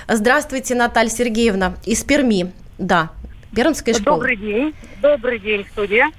[0.08, 2.31] Здравствуйте, Наталья Сергеевна, из Перми.
[2.78, 3.10] Да,
[3.54, 4.16] Пермская школа.
[4.16, 4.74] Добрый день.
[5.00, 6.10] Добрый день, студия.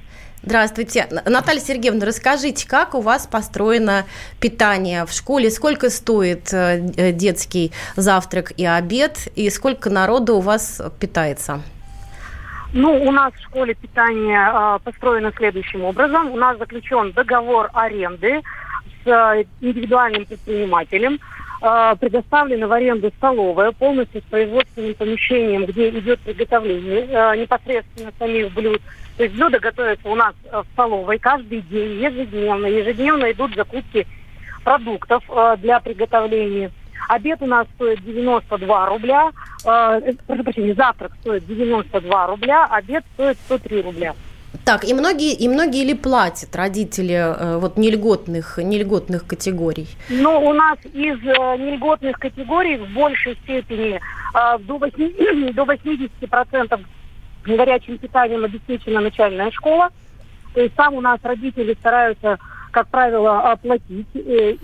[0.44, 1.08] Здравствуйте.
[1.26, 4.06] Наталья Сергеевна, расскажите, как у вас построено
[4.42, 5.50] питание в школе?
[5.50, 9.30] Сколько стоит э, детский завтрак и обед?
[9.36, 11.62] И сколько народу у вас питается?
[12.74, 16.32] Ну, у нас в школе питание э, построено следующим образом.
[16.32, 18.42] У нас заключен договор аренды
[19.06, 21.20] с э, индивидуальным предпринимателем.
[21.64, 28.54] Э, предоставлена в аренду столовая полностью с производственным помещением, где идет приготовление э, непосредственно самих
[28.54, 28.82] блюд
[29.18, 32.66] то есть блюда готовятся у нас э, в столовой каждый день, ежедневно.
[32.66, 34.08] Ежедневно идут закупки
[34.64, 36.72] продуктов э, для приготовления.
[37.10, 39.32] Обед у нас стоит 92 рубля.
[39.66, 44.16] Э, прошу прощения, завтрак стоит 92 рубля, обед стоит 103 рубля.
[44.66, 49.88] Так, и многие, и многие ли платят родители э, вот нельготных, нельготных категорий?
[50.10, 56.86] Ну, у нас из э, нельготных категорий в большей степени э, до, 8, до 80%
[57.46, 59.90] горячим питанием обеспечена начальная школа.
[60.54, 62.38] То есть там у нас родители стараются,
[62.72, 64.58] как правило, оплатить, и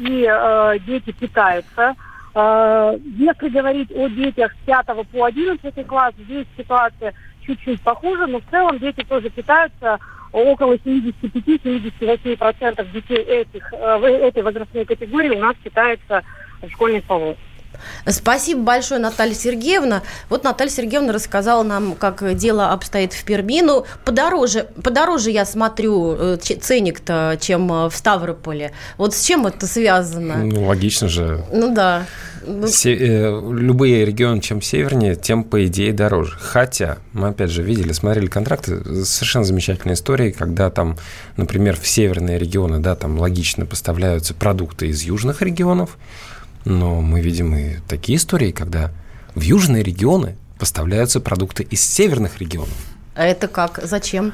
[0.86, 1.95] дети питаются.
[2.36, 7.13] Если говорить о детях с 5 по 11 класс, здесь ситуация
[7.49, 9.99] чуть-чуть похуже, но в целом дети тоже питаются.
[10.31, 16.23] Около 75-78% детей этих, э, этой возрастной категории у нас питается
[16.62, 17.35] в школьной столовой.
[18.08, 20.04] Спасибо большое, Наталья Сергеевна.
[20.30, 23.62] Вот Наталья Сергеевна рассказала нам, как дело обстоит в Перми.
[23.62, 28.72] Ну, подороже, подороже я смотрю э, ценник-то, чем э, в Ставрополе.
[28.98, 30.38] Вот с чем это связано?
[30.38, 31.44] Ну, логично же.
[31.52, 32.06] Ну да.
[32.68, 36.38] Се- э, любые регионы, чем севернее, тем, по идее, дороже.
[36.39, 40.98] Хотя, мы опять же видели, смотрели контракты, совершенно замечательные истории, когда там,
[41.38, 45.98] например, в северные регионы, да, там логично поставляются продукты из южных регионов,
[46.65, 48.91] но мы видим и такие истории, когда
[49.36, 52.76] в южные регионы поставляются продукты из северных регионов.
[53.15, 53.80] А это как?
[53.84, 54.34] Зачем?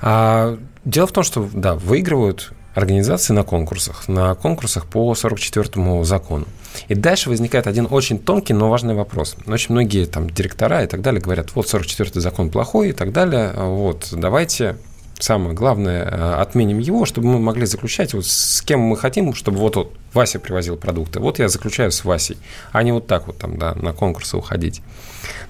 [0.00, 6.46] А, дело в том, что да, выигрывают организации на конкурсах, на конкурсах по 44-му закону.
[6.88, 9.36] И дальше возникает один очень тонкий, но важный вопрос.
[9.46, 13.52] Очень многие там директора и так далее говорят, вот 44-й закон плохой и так далее,
[13.54, 14.76] вот давайте
[15.18, 19.58] самое главное, э, отменим его, чтобы мы могли заключать вот с кем мы хотим, чтобы
[19.58, 21.20] вот, вот Вася привозил продукты.
[21.20, 22.38] Вот я заключаю с Васей,
[22.72, 24.82] а не вот так вот там, да, на конкурсы уходить.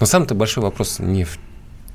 [0.01, 1.39] Но самый-то большой вопрос не в,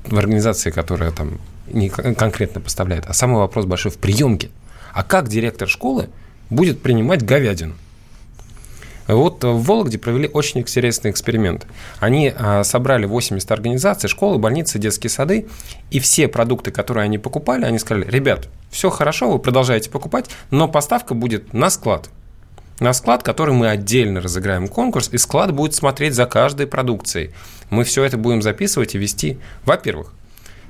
[0.04, 4.50] в организации, которая там не конкретно поставляет, а самый вопрос большой в приемке.
[4.92, 6.08] А как директор школы
[6.50, 7.74] будет принимать говядину?
[9.14, 11.66] Вот в Вологде провели очень интересный эксперимент.
[11.98, 15.48] Они а, собрали 80 организаций, школы, больницы, детские сады,
[15.90, 20.68] и все продукты, которые они покупали, они сказали, ребят, все хорошо, вы продолжаете покупать, но
[20.68, 22.08] поставка будет на склад.
[22.78, 27.32] На склад, который мы отдельно разыграем конкурс, и склад будет смотреть за каждой продукцией.
[27.68, 29.38] Мы все это будем записывать и вести.
[29.66, 30.14] Во-первых,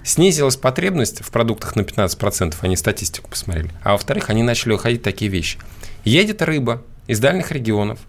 [0.03, 3.71] снизилась потребность в продуктах на 15%, они статистику посмотрели.
[3.83, 5.59] А во-вторых, они начали уходить такие вещи.
[6.05, 8.01] Едет рыба из дальних регионов,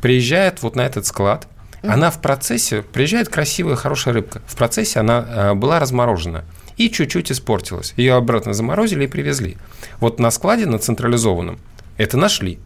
[0.00, 1.46] приезжает вот на этот склад,
[1.82, 6.44] она в процессе, приезжает красивая, хорошая рыбка, в процессе она э, была разморожена
[6.76, 7.94] и чуть-чуть испортилась.
[7.96, 9.56] Ее обратно заморозили и привезли.
[9.98, 11.58] Вот на складе, на централизованном,
[11.96, 12.58] это нашли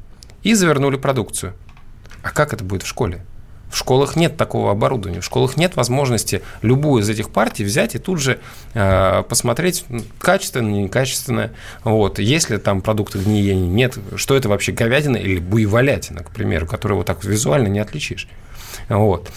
[0.42, 1.55] и завернули продукцию.
[2.23, 3.25] А как это будет в школе?
[3.75, 7.99] В школах нет такого оборудования, в школах нет возможности любую из этих партий взять и
[7.99, 8.39] тут же
[8.73, 9.85] э, посмотреть,
[10.21, 11.51] качественное, некачественное.
[11.83, 12.21] Вот.
[12.21, 17.09] Если там продукты гниения нет, что это вообще говядина или буйволятина, к примеру, которую вот
[17.09, 18.29] так визуально не отличишь.
[18.89, 19.29] Вот.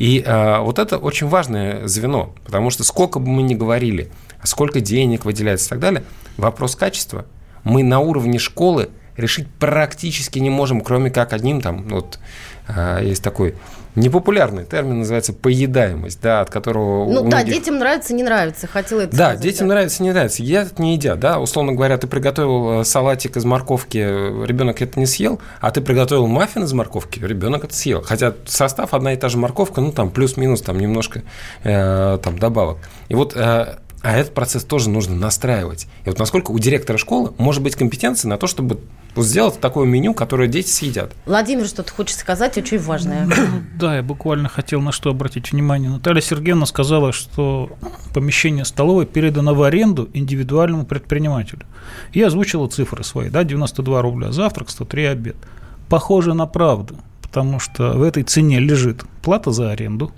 [0.00, 4.10] И э, вот это очень важное звено, потому что сколько бы мы ни говорили,
[4.42, 6.02] сколько денег выделяется и так далее,
[6.36, 7.26] вопрос качества
[7.62, 12.18] мы на уровне школы решить практически не можем, кроме как одним там, вот
[12.66, 13.54] э, есть такой
[13.94, 17.06] непопулярный термин называется поедаемость, да, от которого...
[17.06, 17.54] Ну да, многих...
[17.54, 19.74] детям нравится, не нравится, хотела это Да, сказать, детям да.
[19.74, 23.98] нравится, не нравится, едят, не едят, да, условно говоря, ты приготовил э, салатик из морковки,
[23.98, 28.94] ребенок это не съел, а ты приготовил маффин из морковки, ребенок это съел, хотя состав
[28.94, 31.22] одна и та же морковка, ну там плюс-минус, там немножко
[31.62, 32.78] э, там добавок.
[33.08, 35.86] И вот э, А этот процесс тоже нужно настраивать.
[36.04, 38.78] И вот насколько у директора школы может быть компетенция на то, чтобы
[39.16, 41.14] сделать такое меню, которое дети съедят.
[41.24, 43.26] Владимир что-то хочет сказать, очень важное.
[43.78, 45.88] Да, я буквально хотел на что обратить внимание.
[45.88, 47.70] Наталья Сергеевна сказала, что
[48.12, 51.62] помещение столовой передано в аренду индивидуальному предпринимателю.
[52.12, 55.36] Я озвучила цифры свои, да, 92 рубля завтрак, 103 обед.
[55.88, 60.12] Похоже на правду, потому что в этой цене лежит плата за аренду,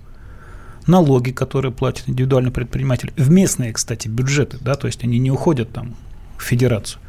[0.87, 5.71] налоги, которые платит индивидуальный предприниматель, в местные, кстати, бюджеты, да, то есть они не уходят
[5.73, 5.97] там
[6.39, 7.01] в федерацию.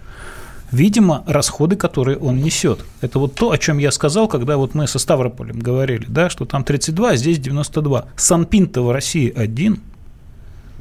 [0.72, 2.84] Видимо, расходы, которые он несет.
[3.00, 6.46] Это вот то, о чем я сказал, когда вот мы со Ставрополем говорили, да, что
[6.46, 8.06] там 32, а здесь 92.
[8.18, 9.80] Санпин-то в России один,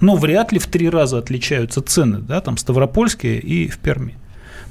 [0.00, 4.16] но вряд ли в три раза отличаются цены, да, там Ставропольские и в Перми.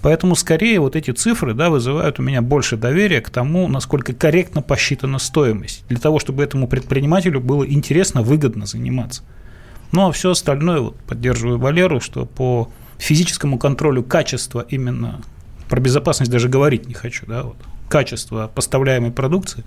[0.05, 4.61] Поэтому скорее вот эти цифры да, вызывают у меня больше доверия к тому, насколько корректно
[4.61, 9.23] посчитана стоимость, для того, чтобы этому предпринимателю было интересно, выгодно заниматься.
[9.91, 15.21] Ну а все остальное, вот, поддерживаю Валеру, что по физическому контролю качества именно,
[15.69, 17.57] про безопасность даже говорить не хочу, да, вот,
[17.89, 19.63] качество поставляемой продукции,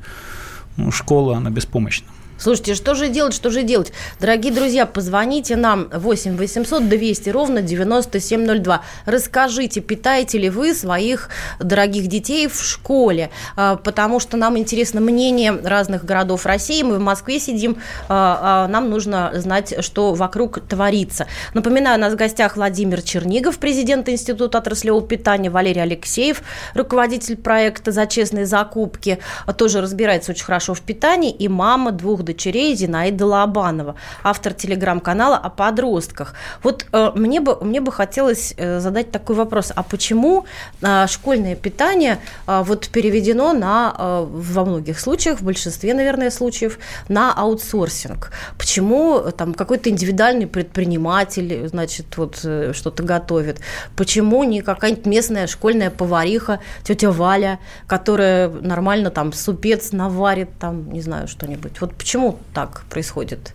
[0.77, 2.07] ну, школа, она беспомощна.
[2.39, 3.93] Слушайте, что же делать, что же делать?
[4.21, 8.83] Дорогие друзья, позвоните нам 8 800 200 ровно 9702.
[9.07, 13.31] Расскажите, питаете ли вы своих дорогих детей в школе?
[13.57, 16.85] А, потому что нам интересно мнение разных городов России.
[16.85, 21.27] Мы в Москве сидим, а, а, нам нужно знать, что вокруг творится.
[21.55, 26.43] Напоминаю, у нас в гостях Владимир Чернигов, президент Института отраслевого питания, Валерий Алексеев,
[26.75, 29.19] руководитель проекта «За честные закупки»,
[29.57, 35.49] тоже разбирается очень хорошо в питании, и мама двух дочерей Зинаида Лобанова, автор телеграм-канала о
[35.49, 36.35] подростках.
[36.63, 39.73] Вот э, мне, бы, мне бы хотелось э, задать такой вопрос.
[39.75, 40.45] А почему
[40.83, 46.79] э, школьное питание э, вот переведено на, э, во многих случаях, в большинстве, наверное, случаев,
[47.09, 48.31] на аутсорсинг?
[48.59, 53.61] Почему э, там какой-то индивидуальный предприниматель, значит, вот э, что-то готовит?
[53.97, 61.01] Почему не какая-нибудь местная школьная повариха, тетя Валя, которая нормально там супец наварит, там, не
[61.01, 61.81] знаю, что-нибудь?
[61.81, 63.55] Вот почему Почему так происходит?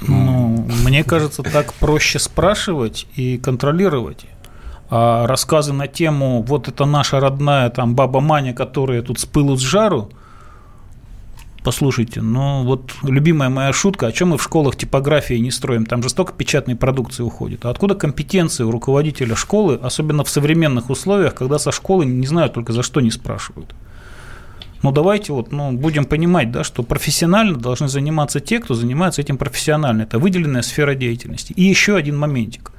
[0.00, 4.24] Ну, мне кажется, так проще спрашивать и контролировать.
[4.90, 9.56] А рассказы на тему «вот это наша родная там баба Маня, которая тут с пылу
[9.56, 10.10] с жару»,
[11.62, 16.02] послушайте, ну вот любимая моя шутка, о чем мы в школах типографии не строим, там
[16.02, 17.64] же столько печатной продукции уходит.
[17.66, 22.50] А откуда компетенции у руководителя школы, особенно в современных условиях, когда со школы не знаю
[22.50, 23.76] только за что не спрашивают?
[24.82, 29.38] Но давайте вот, ну, будем понимать, да, что профессионально должны заниматься те, кто занимается этим
[29.38, 30.02] профессионально.
[30.02, 31.52] Это выделенная сфера деятельности.
[31.52, 32.72] И еще один моментик.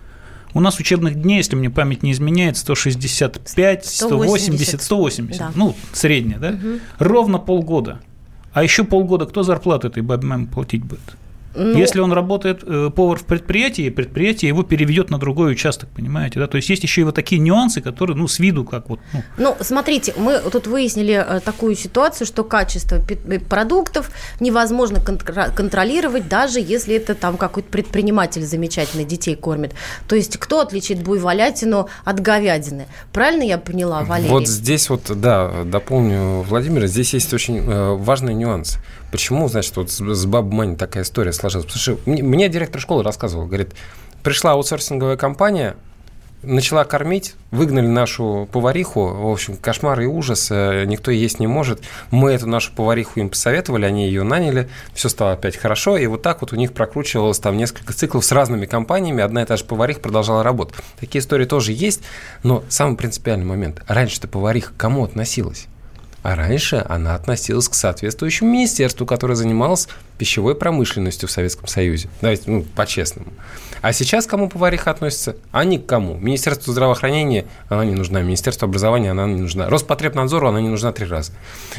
[0.53, 5.39] У нас учебных дней, если мне память не изменяет, 165, 180, 180.
[5.39, 5.51] Да.
[5.55, 6.49] Ну, средняя, да?
[6.49, 6.79] Угу.
[6.99, 7.99] Ровно полгода.
[8.53, 11.17] А еще полгода кто зарплату этой бабе платить будет?
[11.57, 16.39] Ну, Если он работает э, повар в предприятии, предприятие его переведет на другой участок, понимаете,
[16.39, 16.47] да?
[16.47, 18.99] То есть есть еще и вот такие нюансы, которые, ну, с виду как вот.
[19.13, 26.27] Ну, ну смотрите, мы тут выяснили э, такую ситуацию, что качество э, продуктов невозможно контролировать,
[26.27, 29.73] даже если это там какой-то предприниматель замечательный детей кормит.
[30.07, 32.85] То есть кто отличит буйволятину от говядины?
[33.11, 34.29] Правильно я поняла, Валерий?
[34.29, 38.77] Вот здесь вот, да, дополню Владимира, здесь есть очень важный нюанс.
[39.11, 41.65] Почему, значит, вот с Баб Мани такая история сложилась?
[41.65, 43.73] Потому что мне директор школы рассказывал, говорит,
[44.21, 45.77] пришла аутсорсинговая компания,
[46.43, 51.81] начала кормить, выгнали нашу повариху, в общем, кошмар и ужас, э, никто есть не может.
[52.11, 56.21] Мы эту нашу повариху им посоветовали, они ее наняли, все стало опять хорошо, и вот
[56.21, 59.63] так вот у них прокручивалось там несколько циклов с разными компаниями, одна и та же
[59.63, 60.75] повариха продолжала работать.
[60.99, 62.01] Такие истории тоже есть,
[62.43, 65.67] но самый принципиальный момент, раньше-то повариха кому относилась?
[66.23, 72.10] А раньше она относилась к соответствующему министерству, которое занималось пищевой промышленностью в Советском Союзе.
[72.21, 73.32] Давайте, ну, по-честному.
[73.82, 75.36] А сейчас кому повариха относится?
[75.51, 76.15] А ни к кому.
[76.17, 81.06] Министерство здравоохранения она не нужна, Министерство образования она не нужна, Роспотребнадзору она не нужна три
[81.06, 81.32] раза.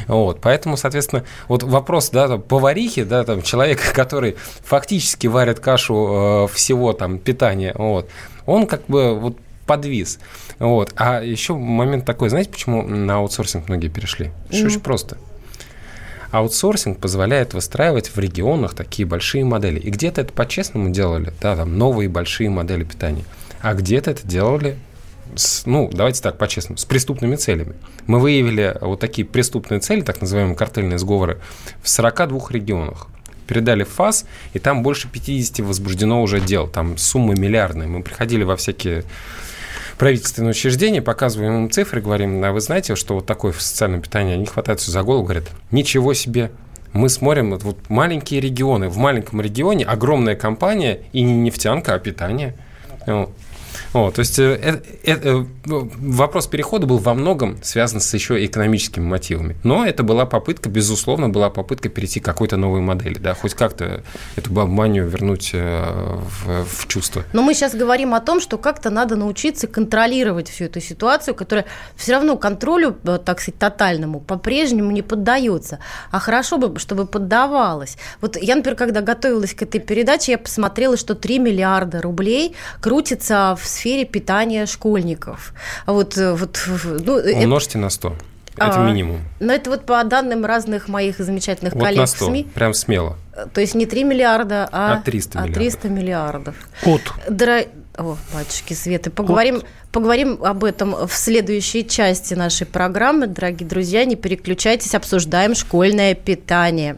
[0.07, 6.47] Вот, поэтому, соответственно, вот вопрос, да, там, поварихи, да, там, человека, который фактически варит кашу
[6.49, 8.09] э, всего там питания, вот,
[8.45, 9.37] он как бы вот
[9.69, 10.17] подвис.
[10.57, 10.93] Вот.
[10.95, 14.31] А еще момент такой, знаете, почему на аутсорсинг многие перешли?
[14.49, 14.65] Mm.
[14.65, 15.19] Очень просто.
[16.31, 19.79] Аутсорсинг позволяет выстраивать в регионах такие большие модели.
[19.79, 23.23] И где-то это по-честному делали, да, там новые большие модели питания.
[23.61, 24.75] А где-то это делали
[25.35, 27.75] с, ну, давайте так, по-честному, с преступными целями.
[28.07, 31.37] Мы выявили вот такие преступные цели, так называемые картельные сговоры,
[31.83, 33.07] в 42 регионах
[33.45, 37.87] передали в ФАС, и там больше 50 возбуждено уже дел, там суммы миллиардные.
[37.87, 39.03] Мы приходили во всякие
[39.99, 44.45] правительственные учреждения, показываем им цифры, говорим, а вы знаете, что вот такое социальное питание, они
[44.45, 46.51] хватаются за голову, говорят, ничего себе,
[46.91, 48.89] Мы смотрим вот маленькие регионы.
[48.89, 52.55] В маленьком регионе огромная компания и не нефтянка, а питание.
[53.93, 58.43] Вот, то есть э, э, э, ну, вопрос перехода был во многом связан с еще
[58.45, 59.55] экономическими мотивами.
[59.63, 64.03] Но это была попытка, безусловно, была попытка перейти к какой-то новой модели, да, хоть как-то
[64.35, 67.23] эту бабманию вернуть в, в чувство.
[67.33, 71.65] Но мы сейчас говорим о том, что как-то надо научиться контролировать всю эту ситуацию, которая
[71.95, 75.79] все равно контролю, так сказать, тотальному по-прежнему не поддается.
[76.11, 77.97] А хорошо бы, чтобы поддавалось.
[78.21, 83.57] Вот я, например, когда готовилась к этой передаче, я посмотрела, что 3 миллиарда рублей крутится
[83.59, 85.53] в сфере питания школьников.
[85.85, 86.59] А вот, э, вот,
[87.05, 87.79] ну, Умножьте это...
[87.79, 88.15] на 100.
[88.55, 89.21] Это а, минимум.
[89.39, 92.43] Но это вот по данным разных моих замечательных вот коллег на 100, в СМИ.
[92.53, 93.17] Прям смело.
[93.33, 95.55] Э, то есть не 3 миллиарда, а, а 300 миллиардов.
[95.55, 96.55] А 300 миллиардов.
[96.85, 97.01] От.
[97.29, 97.61] Дра...
[97.97, 99.65] О, батюшки Светы, поговорим, От.
[99.91, 103.27] поговорим об этом в следующей части нашей программы.
[103.27, 106.97] Дорогие друзья, не переключайтесь, обсуждаем школьное питание.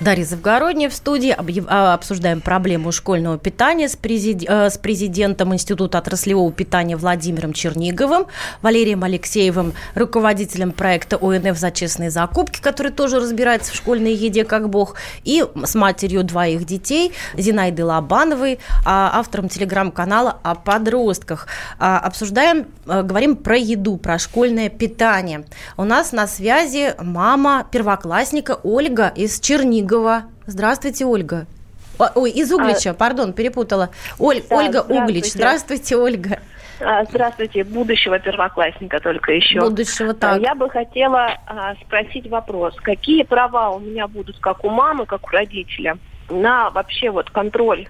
[0.00, 1.36] Дарья Завгородняя в студии.
[1.68, 4.46] А, обсуждаем проблему школьного питания с, президи...
[4.48, 8.24] Э, с президентом Института отраслевого питания Владимиром Черниговым,
[8.62, 14.70] Валерием Алексеевым, руководителем проекта ОНФ за честные закупки, который тоже разбирается в школьной еде как
[14.70, 14.94] бог,
[15.24, 21.46] и с матерью двоих детей Зинаидой Лобановой, а, автором телеграм-канала о подростках.
[21.78, 25.44] А, обсуждаем, э, говорим про еду, про школьное питание.
[25.76, 29.89] У нас на связи мама первоклассника Ольга из Чернигова.
[29.90, 30.22] Ольгова.
[30.46, 31.46] Здравствуйте, Ольга.
[32.14, 33.90] Ой, из Углича, а, пардон, перепутала.
[34.20, 35.02] Оль, да, Ольга здравствуйте.
[35.02, 35.32] Углич.
[35.32, 36.38] Здравствуйте, Ольга.
[36.80, 39.58] А, здравствуйте, будущего первоклассника только еще.
[39.60, 40.40] Будущего, так.
[40.40, 42.74] Я бы хотела а, спросить вопрос.
[42.76, 47.88] Какие права у меня будут, как у мамы, как у родителя, на вообще вот контроль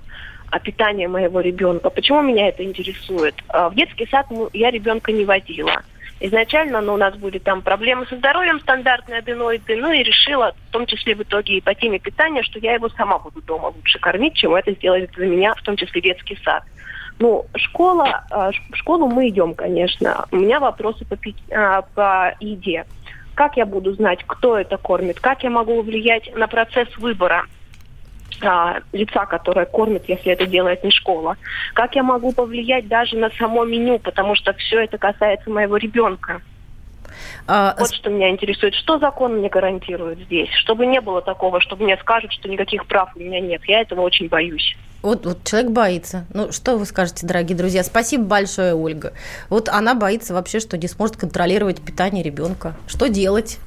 [0.51, 1.90] о питании моего ребенка?
[1.90, 3.34] Почему меня это интересует?
[3.53, 5.82] В детский сад я ребенка не водила.
[6.22, 10.72] Изначально ну, у нас были там проблемы со здоровьем, стандартные аденоиды, ну и решила, в
[10.72, 13.98] том числе в итоге и по теме питания, что я его сама буду дома лучше
[13.98, 16.62] кормить, чем это сделает за меня, в том числе детский сад.
[17.18, 20.26] Ну, школа, а, в школу мы идем, конечно.
[20.30, 21.16] У меня вопросы по,
[21.54, 22.84] а, по еде.
[23.34, 25.20] Как я буду знать, кто это кормит?
[25.20, 27.46] Как я могу влиять на процесс выбора?
[28.43, 31.36] А, лица, которое кормит, если это делает не школа?
[31.74, 36.43] Как я могу повлиять даже на само меню, потому что все это касается моего ребенка?
[37.47, 38.74] А, вот что меня интересует.
[38.74, 40.51] Что закон мне гарантирует здесь?
[40.55, 43.62] Чтобы не было такого, чтобы мне скажут, что никаких прав у меня нет.
[43.66, 44.76] Я этого очень боюсь.
[45.03, 46.26] Вот, вот человек боится.
[46.34, 47.82] Ну, что вы скажете, дорогие друзья?
[47.82, 49.14] Спасибо большое, Ольга.
[49.49, 52.76] Вот она боится вообще, что не сможет контролировать питание ребенка.
[52.86, 53.59] Что делать?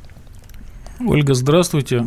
[0.99, 2.05] Ольга, здравствуйте.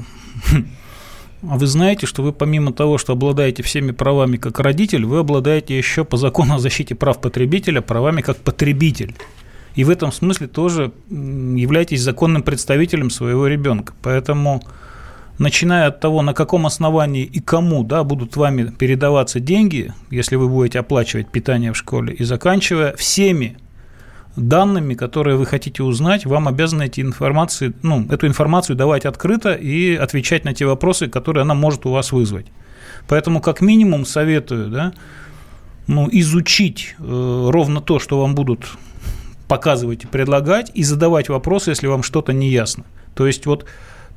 [1.43, 5.77] А вы знаете, что вы помимо того, что обладаете всеми правами как родитель, вы обладаете
[5.77, 9.15] еще по закону о защите прав потребителя правами как потребитель.
[9.75, 13.93] И в этом смысле тоже являетесь законным представителем своего ребенка.
[14.03, 14.63] Поэтому,
[15.39, 20.49] начиная от того, на каком основании и кому да, будут вами передаваться деньги, если вы
[20.49, 23.59] будете оплачивать питание в школе, и заканчивая всеми
[24.37, 29.95] данными, которые вы хотите узнать, вам обязаны эти информации, ну, эту информацию давать открыто и
[29.95, 32.47] отвечать на те вопросы, которые она может у вас вызвать.
[33.09, 34.93] Поэтому, как минимум, советую да,
[35.87, 38.67] ну, изучить э, ровно то, что вам будут
[39.49, 42.85] показывать и предлагать, и задавать вопросы, если вам что-то не ясно.
[43.15, 43.65] То есть вот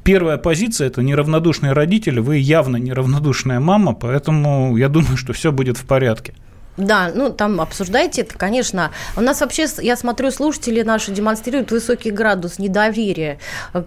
[0.03, 5.77] первая позиция– это неравнодушные родители, вы явно неравнодушная мама, поэтому я думаю, что все будет
[5.77, 6.33] в порядке.
[6.79, 8.91] Да, ну там обсуждайте это, конечно.
[9.17, 13.37] У нас вообще, я смотрю, слушатели наши демонстрируют высокий градус недоверия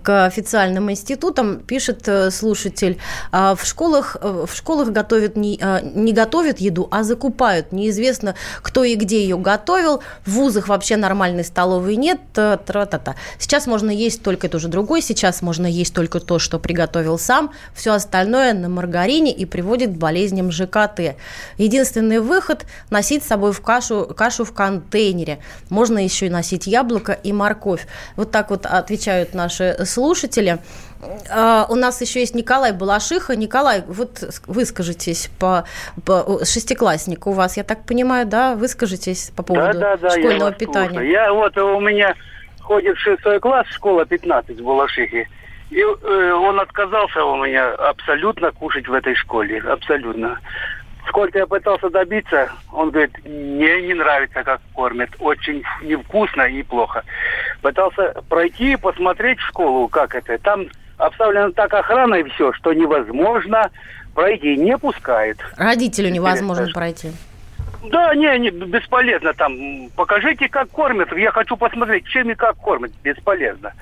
[0.03, 1.61] к официальным институтам.
[1.61, 2.99] Пишет э, слушатель,
[3.31, 7.73] «А в школах, э, в школах готовят не, э, не готовят еду, а закупают.
[7.73, 10.03] Неизвестно, кто и где ее готовил.
[10.27, 12.21] В вузах вообще нормальной столовой нет.
[12.35, 13.15] Тра-та-та.
[13.39, 15.01] Сейчас можно есть только это уже другой.
[15.01, 17.53] Сейчас можно есть только то, что приготовил сам.
[17.75, 21.17] Все остальное на маргарине и приводит к болезням ЖКТ.
[21.57, 25.39] Единственный выход– носить с собой в кашу, кашу в контейнере.
[25.71, 27.87] Можно еще и носить яблоко и морковь.
[28.17, 30.59] Вот так вот отвечают наши слушатели.
[31.03, 33.35] Uh, у нас еще есть Николай Балашиха.
[33.35, 35.65] Николай, вот выскажитесь по,
[36.07, 38.55] по шестиклассник у вас, я так понимаю, да?
[38.55, 41.01] Выскажитесь по поводу да, да, да, школьного я питания.
[41.01, 42.15] Я вот у меня
[42.61, 45.29] ходит шестой класс, школа 15 в Балашихе.
[45.71, 49.59] И э, он отказался у меня абсолютно кушать в этой школе.
[49.61, 50.39] Абсолютно.
[51.09, 55.11] Сколько я пытался добиться, он говорит, мне не нравится, как кормят.
[55.19, 57.05] Очень невкусно и плохо.
[57.61, 60.39] Пытался пройти, посмотреть в школу, как это.
[60.39, 60.67] Там
[60.99, 63.71] обставлена так охрана и все, что невозможно
[64.15, 64.57] пройти.
[64.57, 65.39] Не пускает.
[65.57, 67.13] Родителю невозможно пройти.
[67.91, 69.91] Да, не, не, бесполезно там.
[69.97, 71.13] Покажите, как кормят.
[71.17, 72.93] Я хочу посмотреть, чем и как кормят.
[73.03, 73.73] Бесполезно.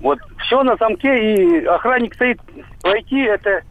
[0.00, 2.40] Вот все на замке, и охранник стоит.
[2.82, 3.62] Пройти это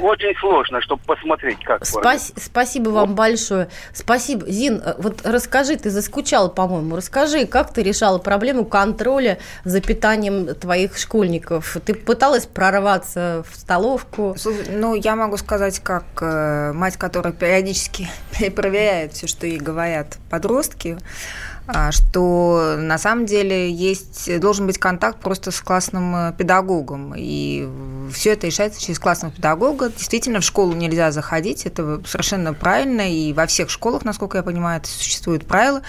[0.00, 3.16] очень сложно, чтобы посмотреть, как Спас- Спасибо вам вот.
[3.16, 3.68] большое.
[3.92, 4.50] Спасибо.
[4.50, 6.96] Зин, э, вот расскажи, ты заскучала, по-моему.
[6.96, 11.76] Расскажи, как ты решала проблему контроля за питанием твоих школьников?
[11.84, 14.36] Ты пыталась прорваться в столовку?
[14.70, 18.08] Ну, я могу сказать, как э, мать, которая периодически
[18.54, 20.98] проверяет все, что ей говорят подростки.
[21.68, 27.14] А, что на самом деле есть, должен быть контакт просто с классным э, педагогом.
[27.16, 27.68] И
[28.12, 29.90] все это решается через классного педагога.
[29.90, 33.12] Действительно, в школу нельзя заходить, это совершенно правильно.
[33.12, 35.82] И во всех школах, насколько я понимаю, это существует правило.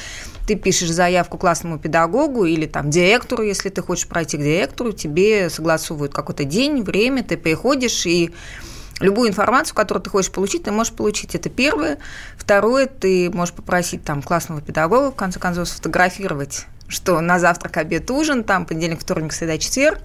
[0.48, 5.50] Ты пишешь заявку классному педагогу или там директору, если ты хочешь пройти к директору, тебе
[5.50, 8.32] согласовывают какой-то день, время, ты приходишь и
[9.00, 11.36] Любую информацию, которую ты хочешь получить, ты можешь получить.
[11.36, 11.98] Это первое.
[12.38, 18.10] Второе, ты можешь попросить там классного педагога, в конце концов, сфотографировать, что на завтрак, обед,
[18.12, 20.00] ужин, там понедельник, вторник, среда, четверг,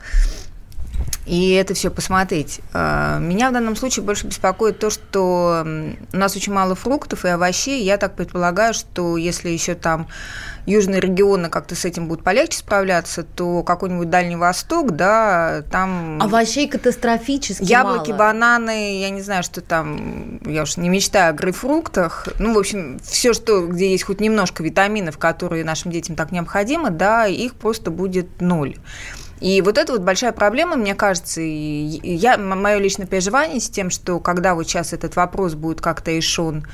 [1.26, 2.60] и это все посмотреть.
[2.72, 5.66] А, меня в данном случае больше беспокоит то, что
[6.12, 7.84] у нас очень мало фруктов и овощей.
[7.84, 10.08] Я так предполагаю, что если еще там
[10.68, 16.20] южные регионы как-то с этим будут полегче справляться, то какой-нибудь Дальний Восток, да, там...
[16.22, 18.18] Овощей катастрофически Яблоки, мало.
[18.18, 22.28] бананы, я не знаю, что там, я уж не мечтаю о грейпфруктах.
[22.38, 26.90] Ну, в общем, все, что, где есть хоть немножко витаминов, которые нашим детям так необходимы,
[26.90, 28.76] да, их просто будет ноль.
[29.40, 33.88] И вот это вот большая проблема, мне кажется, и я, мое личное переживание с тем,
[33.88, 36.66] что когда вот сейчас этот вопрос будет как-то решен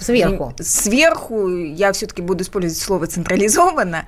[0.00, 0.54] Сверху.
[0.60, 4.04] Сверху, я все-таки буду использовать слово централизованно,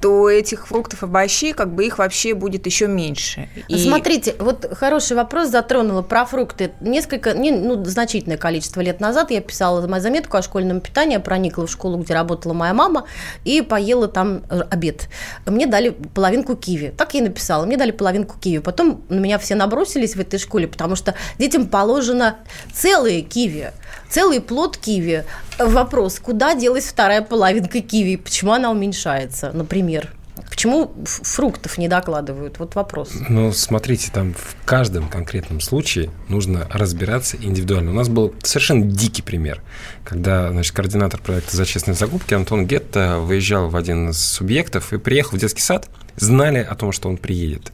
[0.00, 3.48] то этих фруктов, овощей, как бы их вообще будет еще меньше.
[3.68, 3.78] И...
[3.78, 6.72] Смотрите, вот хороший вопрос затронула про фрукты.
[6.80, 11.66] Несколько, не, ну, значительное количество лет назад я писала мою заметку о школьном питании, проникла
[11.66, 13.04] в школу, где работала моя мама,
[13.44, 15.08] и поела там э, обед.
[15.44, 16.94] Мне дали половинку киви.
[16.96, 17.66] Так я и написала.
[17.66, 18.58] Мне дали половинку киви.
[18.58, 22.36] Потом на меня все набросились в этой школе, потому что детям положено
[22.72, 23.72] целые киви
[24.08, 25.24] целый плод киви.
[25.58, 28.16] Вопрос, куда делась вторая половинка киви?
[28.16, 30.10] Почему она уменьшается, например?
[30.48, 32.58] Почему фруктов не докладывают?
[32.58, 33.10] Вот вопрос.
[33.28, 37.92] Ну, смотрите, там в каждом конкретном случае нужно разбираться индивидуально.
[37.92, 39.62] У нас был совершенно дикий пример,
[40.04, 44.98] когда значит, координатор проекта «За честные закупки» Антон Гетта выезжал в один из субъектов и
[44.98, 47.72] приехал в детский сад, знали о том, что он приедет.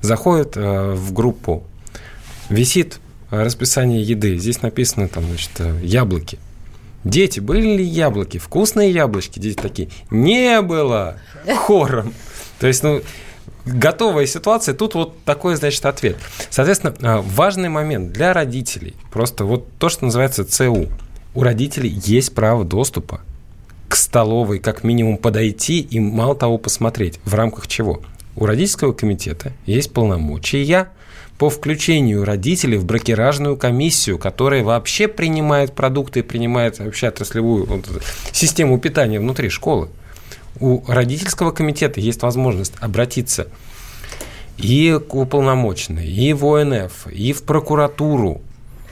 [0.00, 1.64] Заходит э, в группу,
[2.48, 2.98] висит
[3.30, 4.38] расписание еды.
[4.38, 5.50] Здесь написано там, значит,
[5.82, 6.38] яблоки.
[7.04, 8.38] Дети, были ли яблоки?
[8.38, 9.38] Вкусные яблочки?
[9.38, 11.18] Дети такие, не было!
[11.56, 12.12] Хором.
[12.58, 13.00] То есть, ну,
[13.64, 16.16] готовая ситуация, тут вот такой, значит, ответ.
[16.50, 20.88] Соответственно, а, важный момент для родителей, просто вот то, что называется ЦУ.
[21.34, 23.20] У родителей есть право доступа
[23.88, 27.20] к столовой, как минимум подойти и мало того посмотреть.
[27.24, 28.02] В рамках чего?
[28.34, 30.62] У родительского комитета есть полномочия
[31.38, 37.84] по включению родителей в бракеражную комиссию, которая вообще принимает продукты принимает вообще отраслевую вот,
[38.32, 39.88] систему питания внутри школы.
[40.58, 43.48] У родительского комитета есть возможность обратиться
[44.56, 48.40] и к уполномоченной, и в ОНФ, и в прокуратуру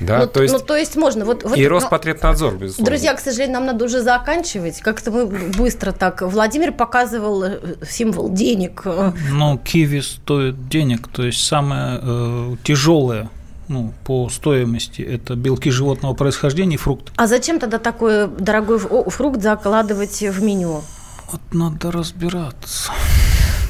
[0.01, 1.25] да, ну, то есть, ну, то есть можно.
[1.25, 2.91] Вот, вот, и Роспотребнадзор, безусловно.
[2.91, 4.81] Друзья, к сожалению, нам надо уже заканчивать.
[4.81, 6.23] Как-то мы быстро так.
[6.23, 8.83] Владимир показывал э, символ денег.
[9.31, 13.31] Ну, киви стоит денег, то есть самое э, тяжелое
[13.69, 17.13] ну, по стоимости это белки животного происхождения и фрукты.
[17.17, 20.83] А зачем тогда такой дорогой фрукт закладывать в меню?
[21.31, 22.93] Вот надо разбираться.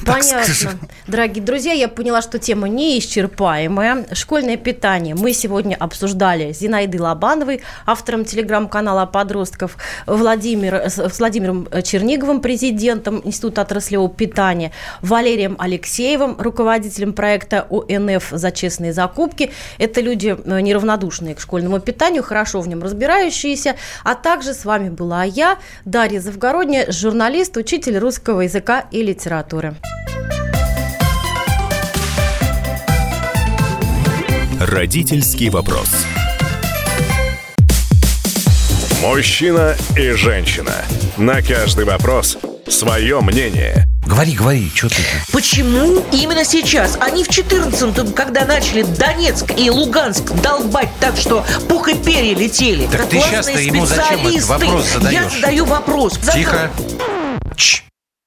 [0.04, 0.78] Понятно.
[1.06, 4.06] Дорогие друзья, я поняла, что тема неисчерпаемая.
[4.12, 9.76] Школьное питание мы сегодня обсуждали с Зинаидой Лобановой, автором телеграм-канала подростков,
[10.06, 18.92] Владимир, с Владимиром Черниговым, президентом Института отраслевого питания, Валерием Алексеевым, руководителем проекта ОНФ «За честные
[18.92, 19.52] закупки».
[19.78, 23.76] Это люди э, неравнодушные к школьному питанию, хорошо в нем разбирающиеся.
[24.04, 29.74] А также с вами была я, Дарья Завгородняя, журналист, учитель русского языка и литературы.
[34.60, 35.88] Родительский вопрос.
[39.02, 40.72] Мужчина и женщина.
[41.16, 42.38] На каждый вопрос
[42.68, 43.86] свое мнение.
[44.06, 44.96] Говори, говори, что ты...
[45.32, 46.98] Почему именно сейчас?
[47.00, 52.86] Они в 14-м, когда начали Донецк и Луганск долбать так, что пух и перья летели.
[52.86, 55.12] Так ты сейчас-то ему зачем этот вопрос задаешь?
[55.12, 56.18] Я задаю вопрос.
[56.32, 56.70] Тихо.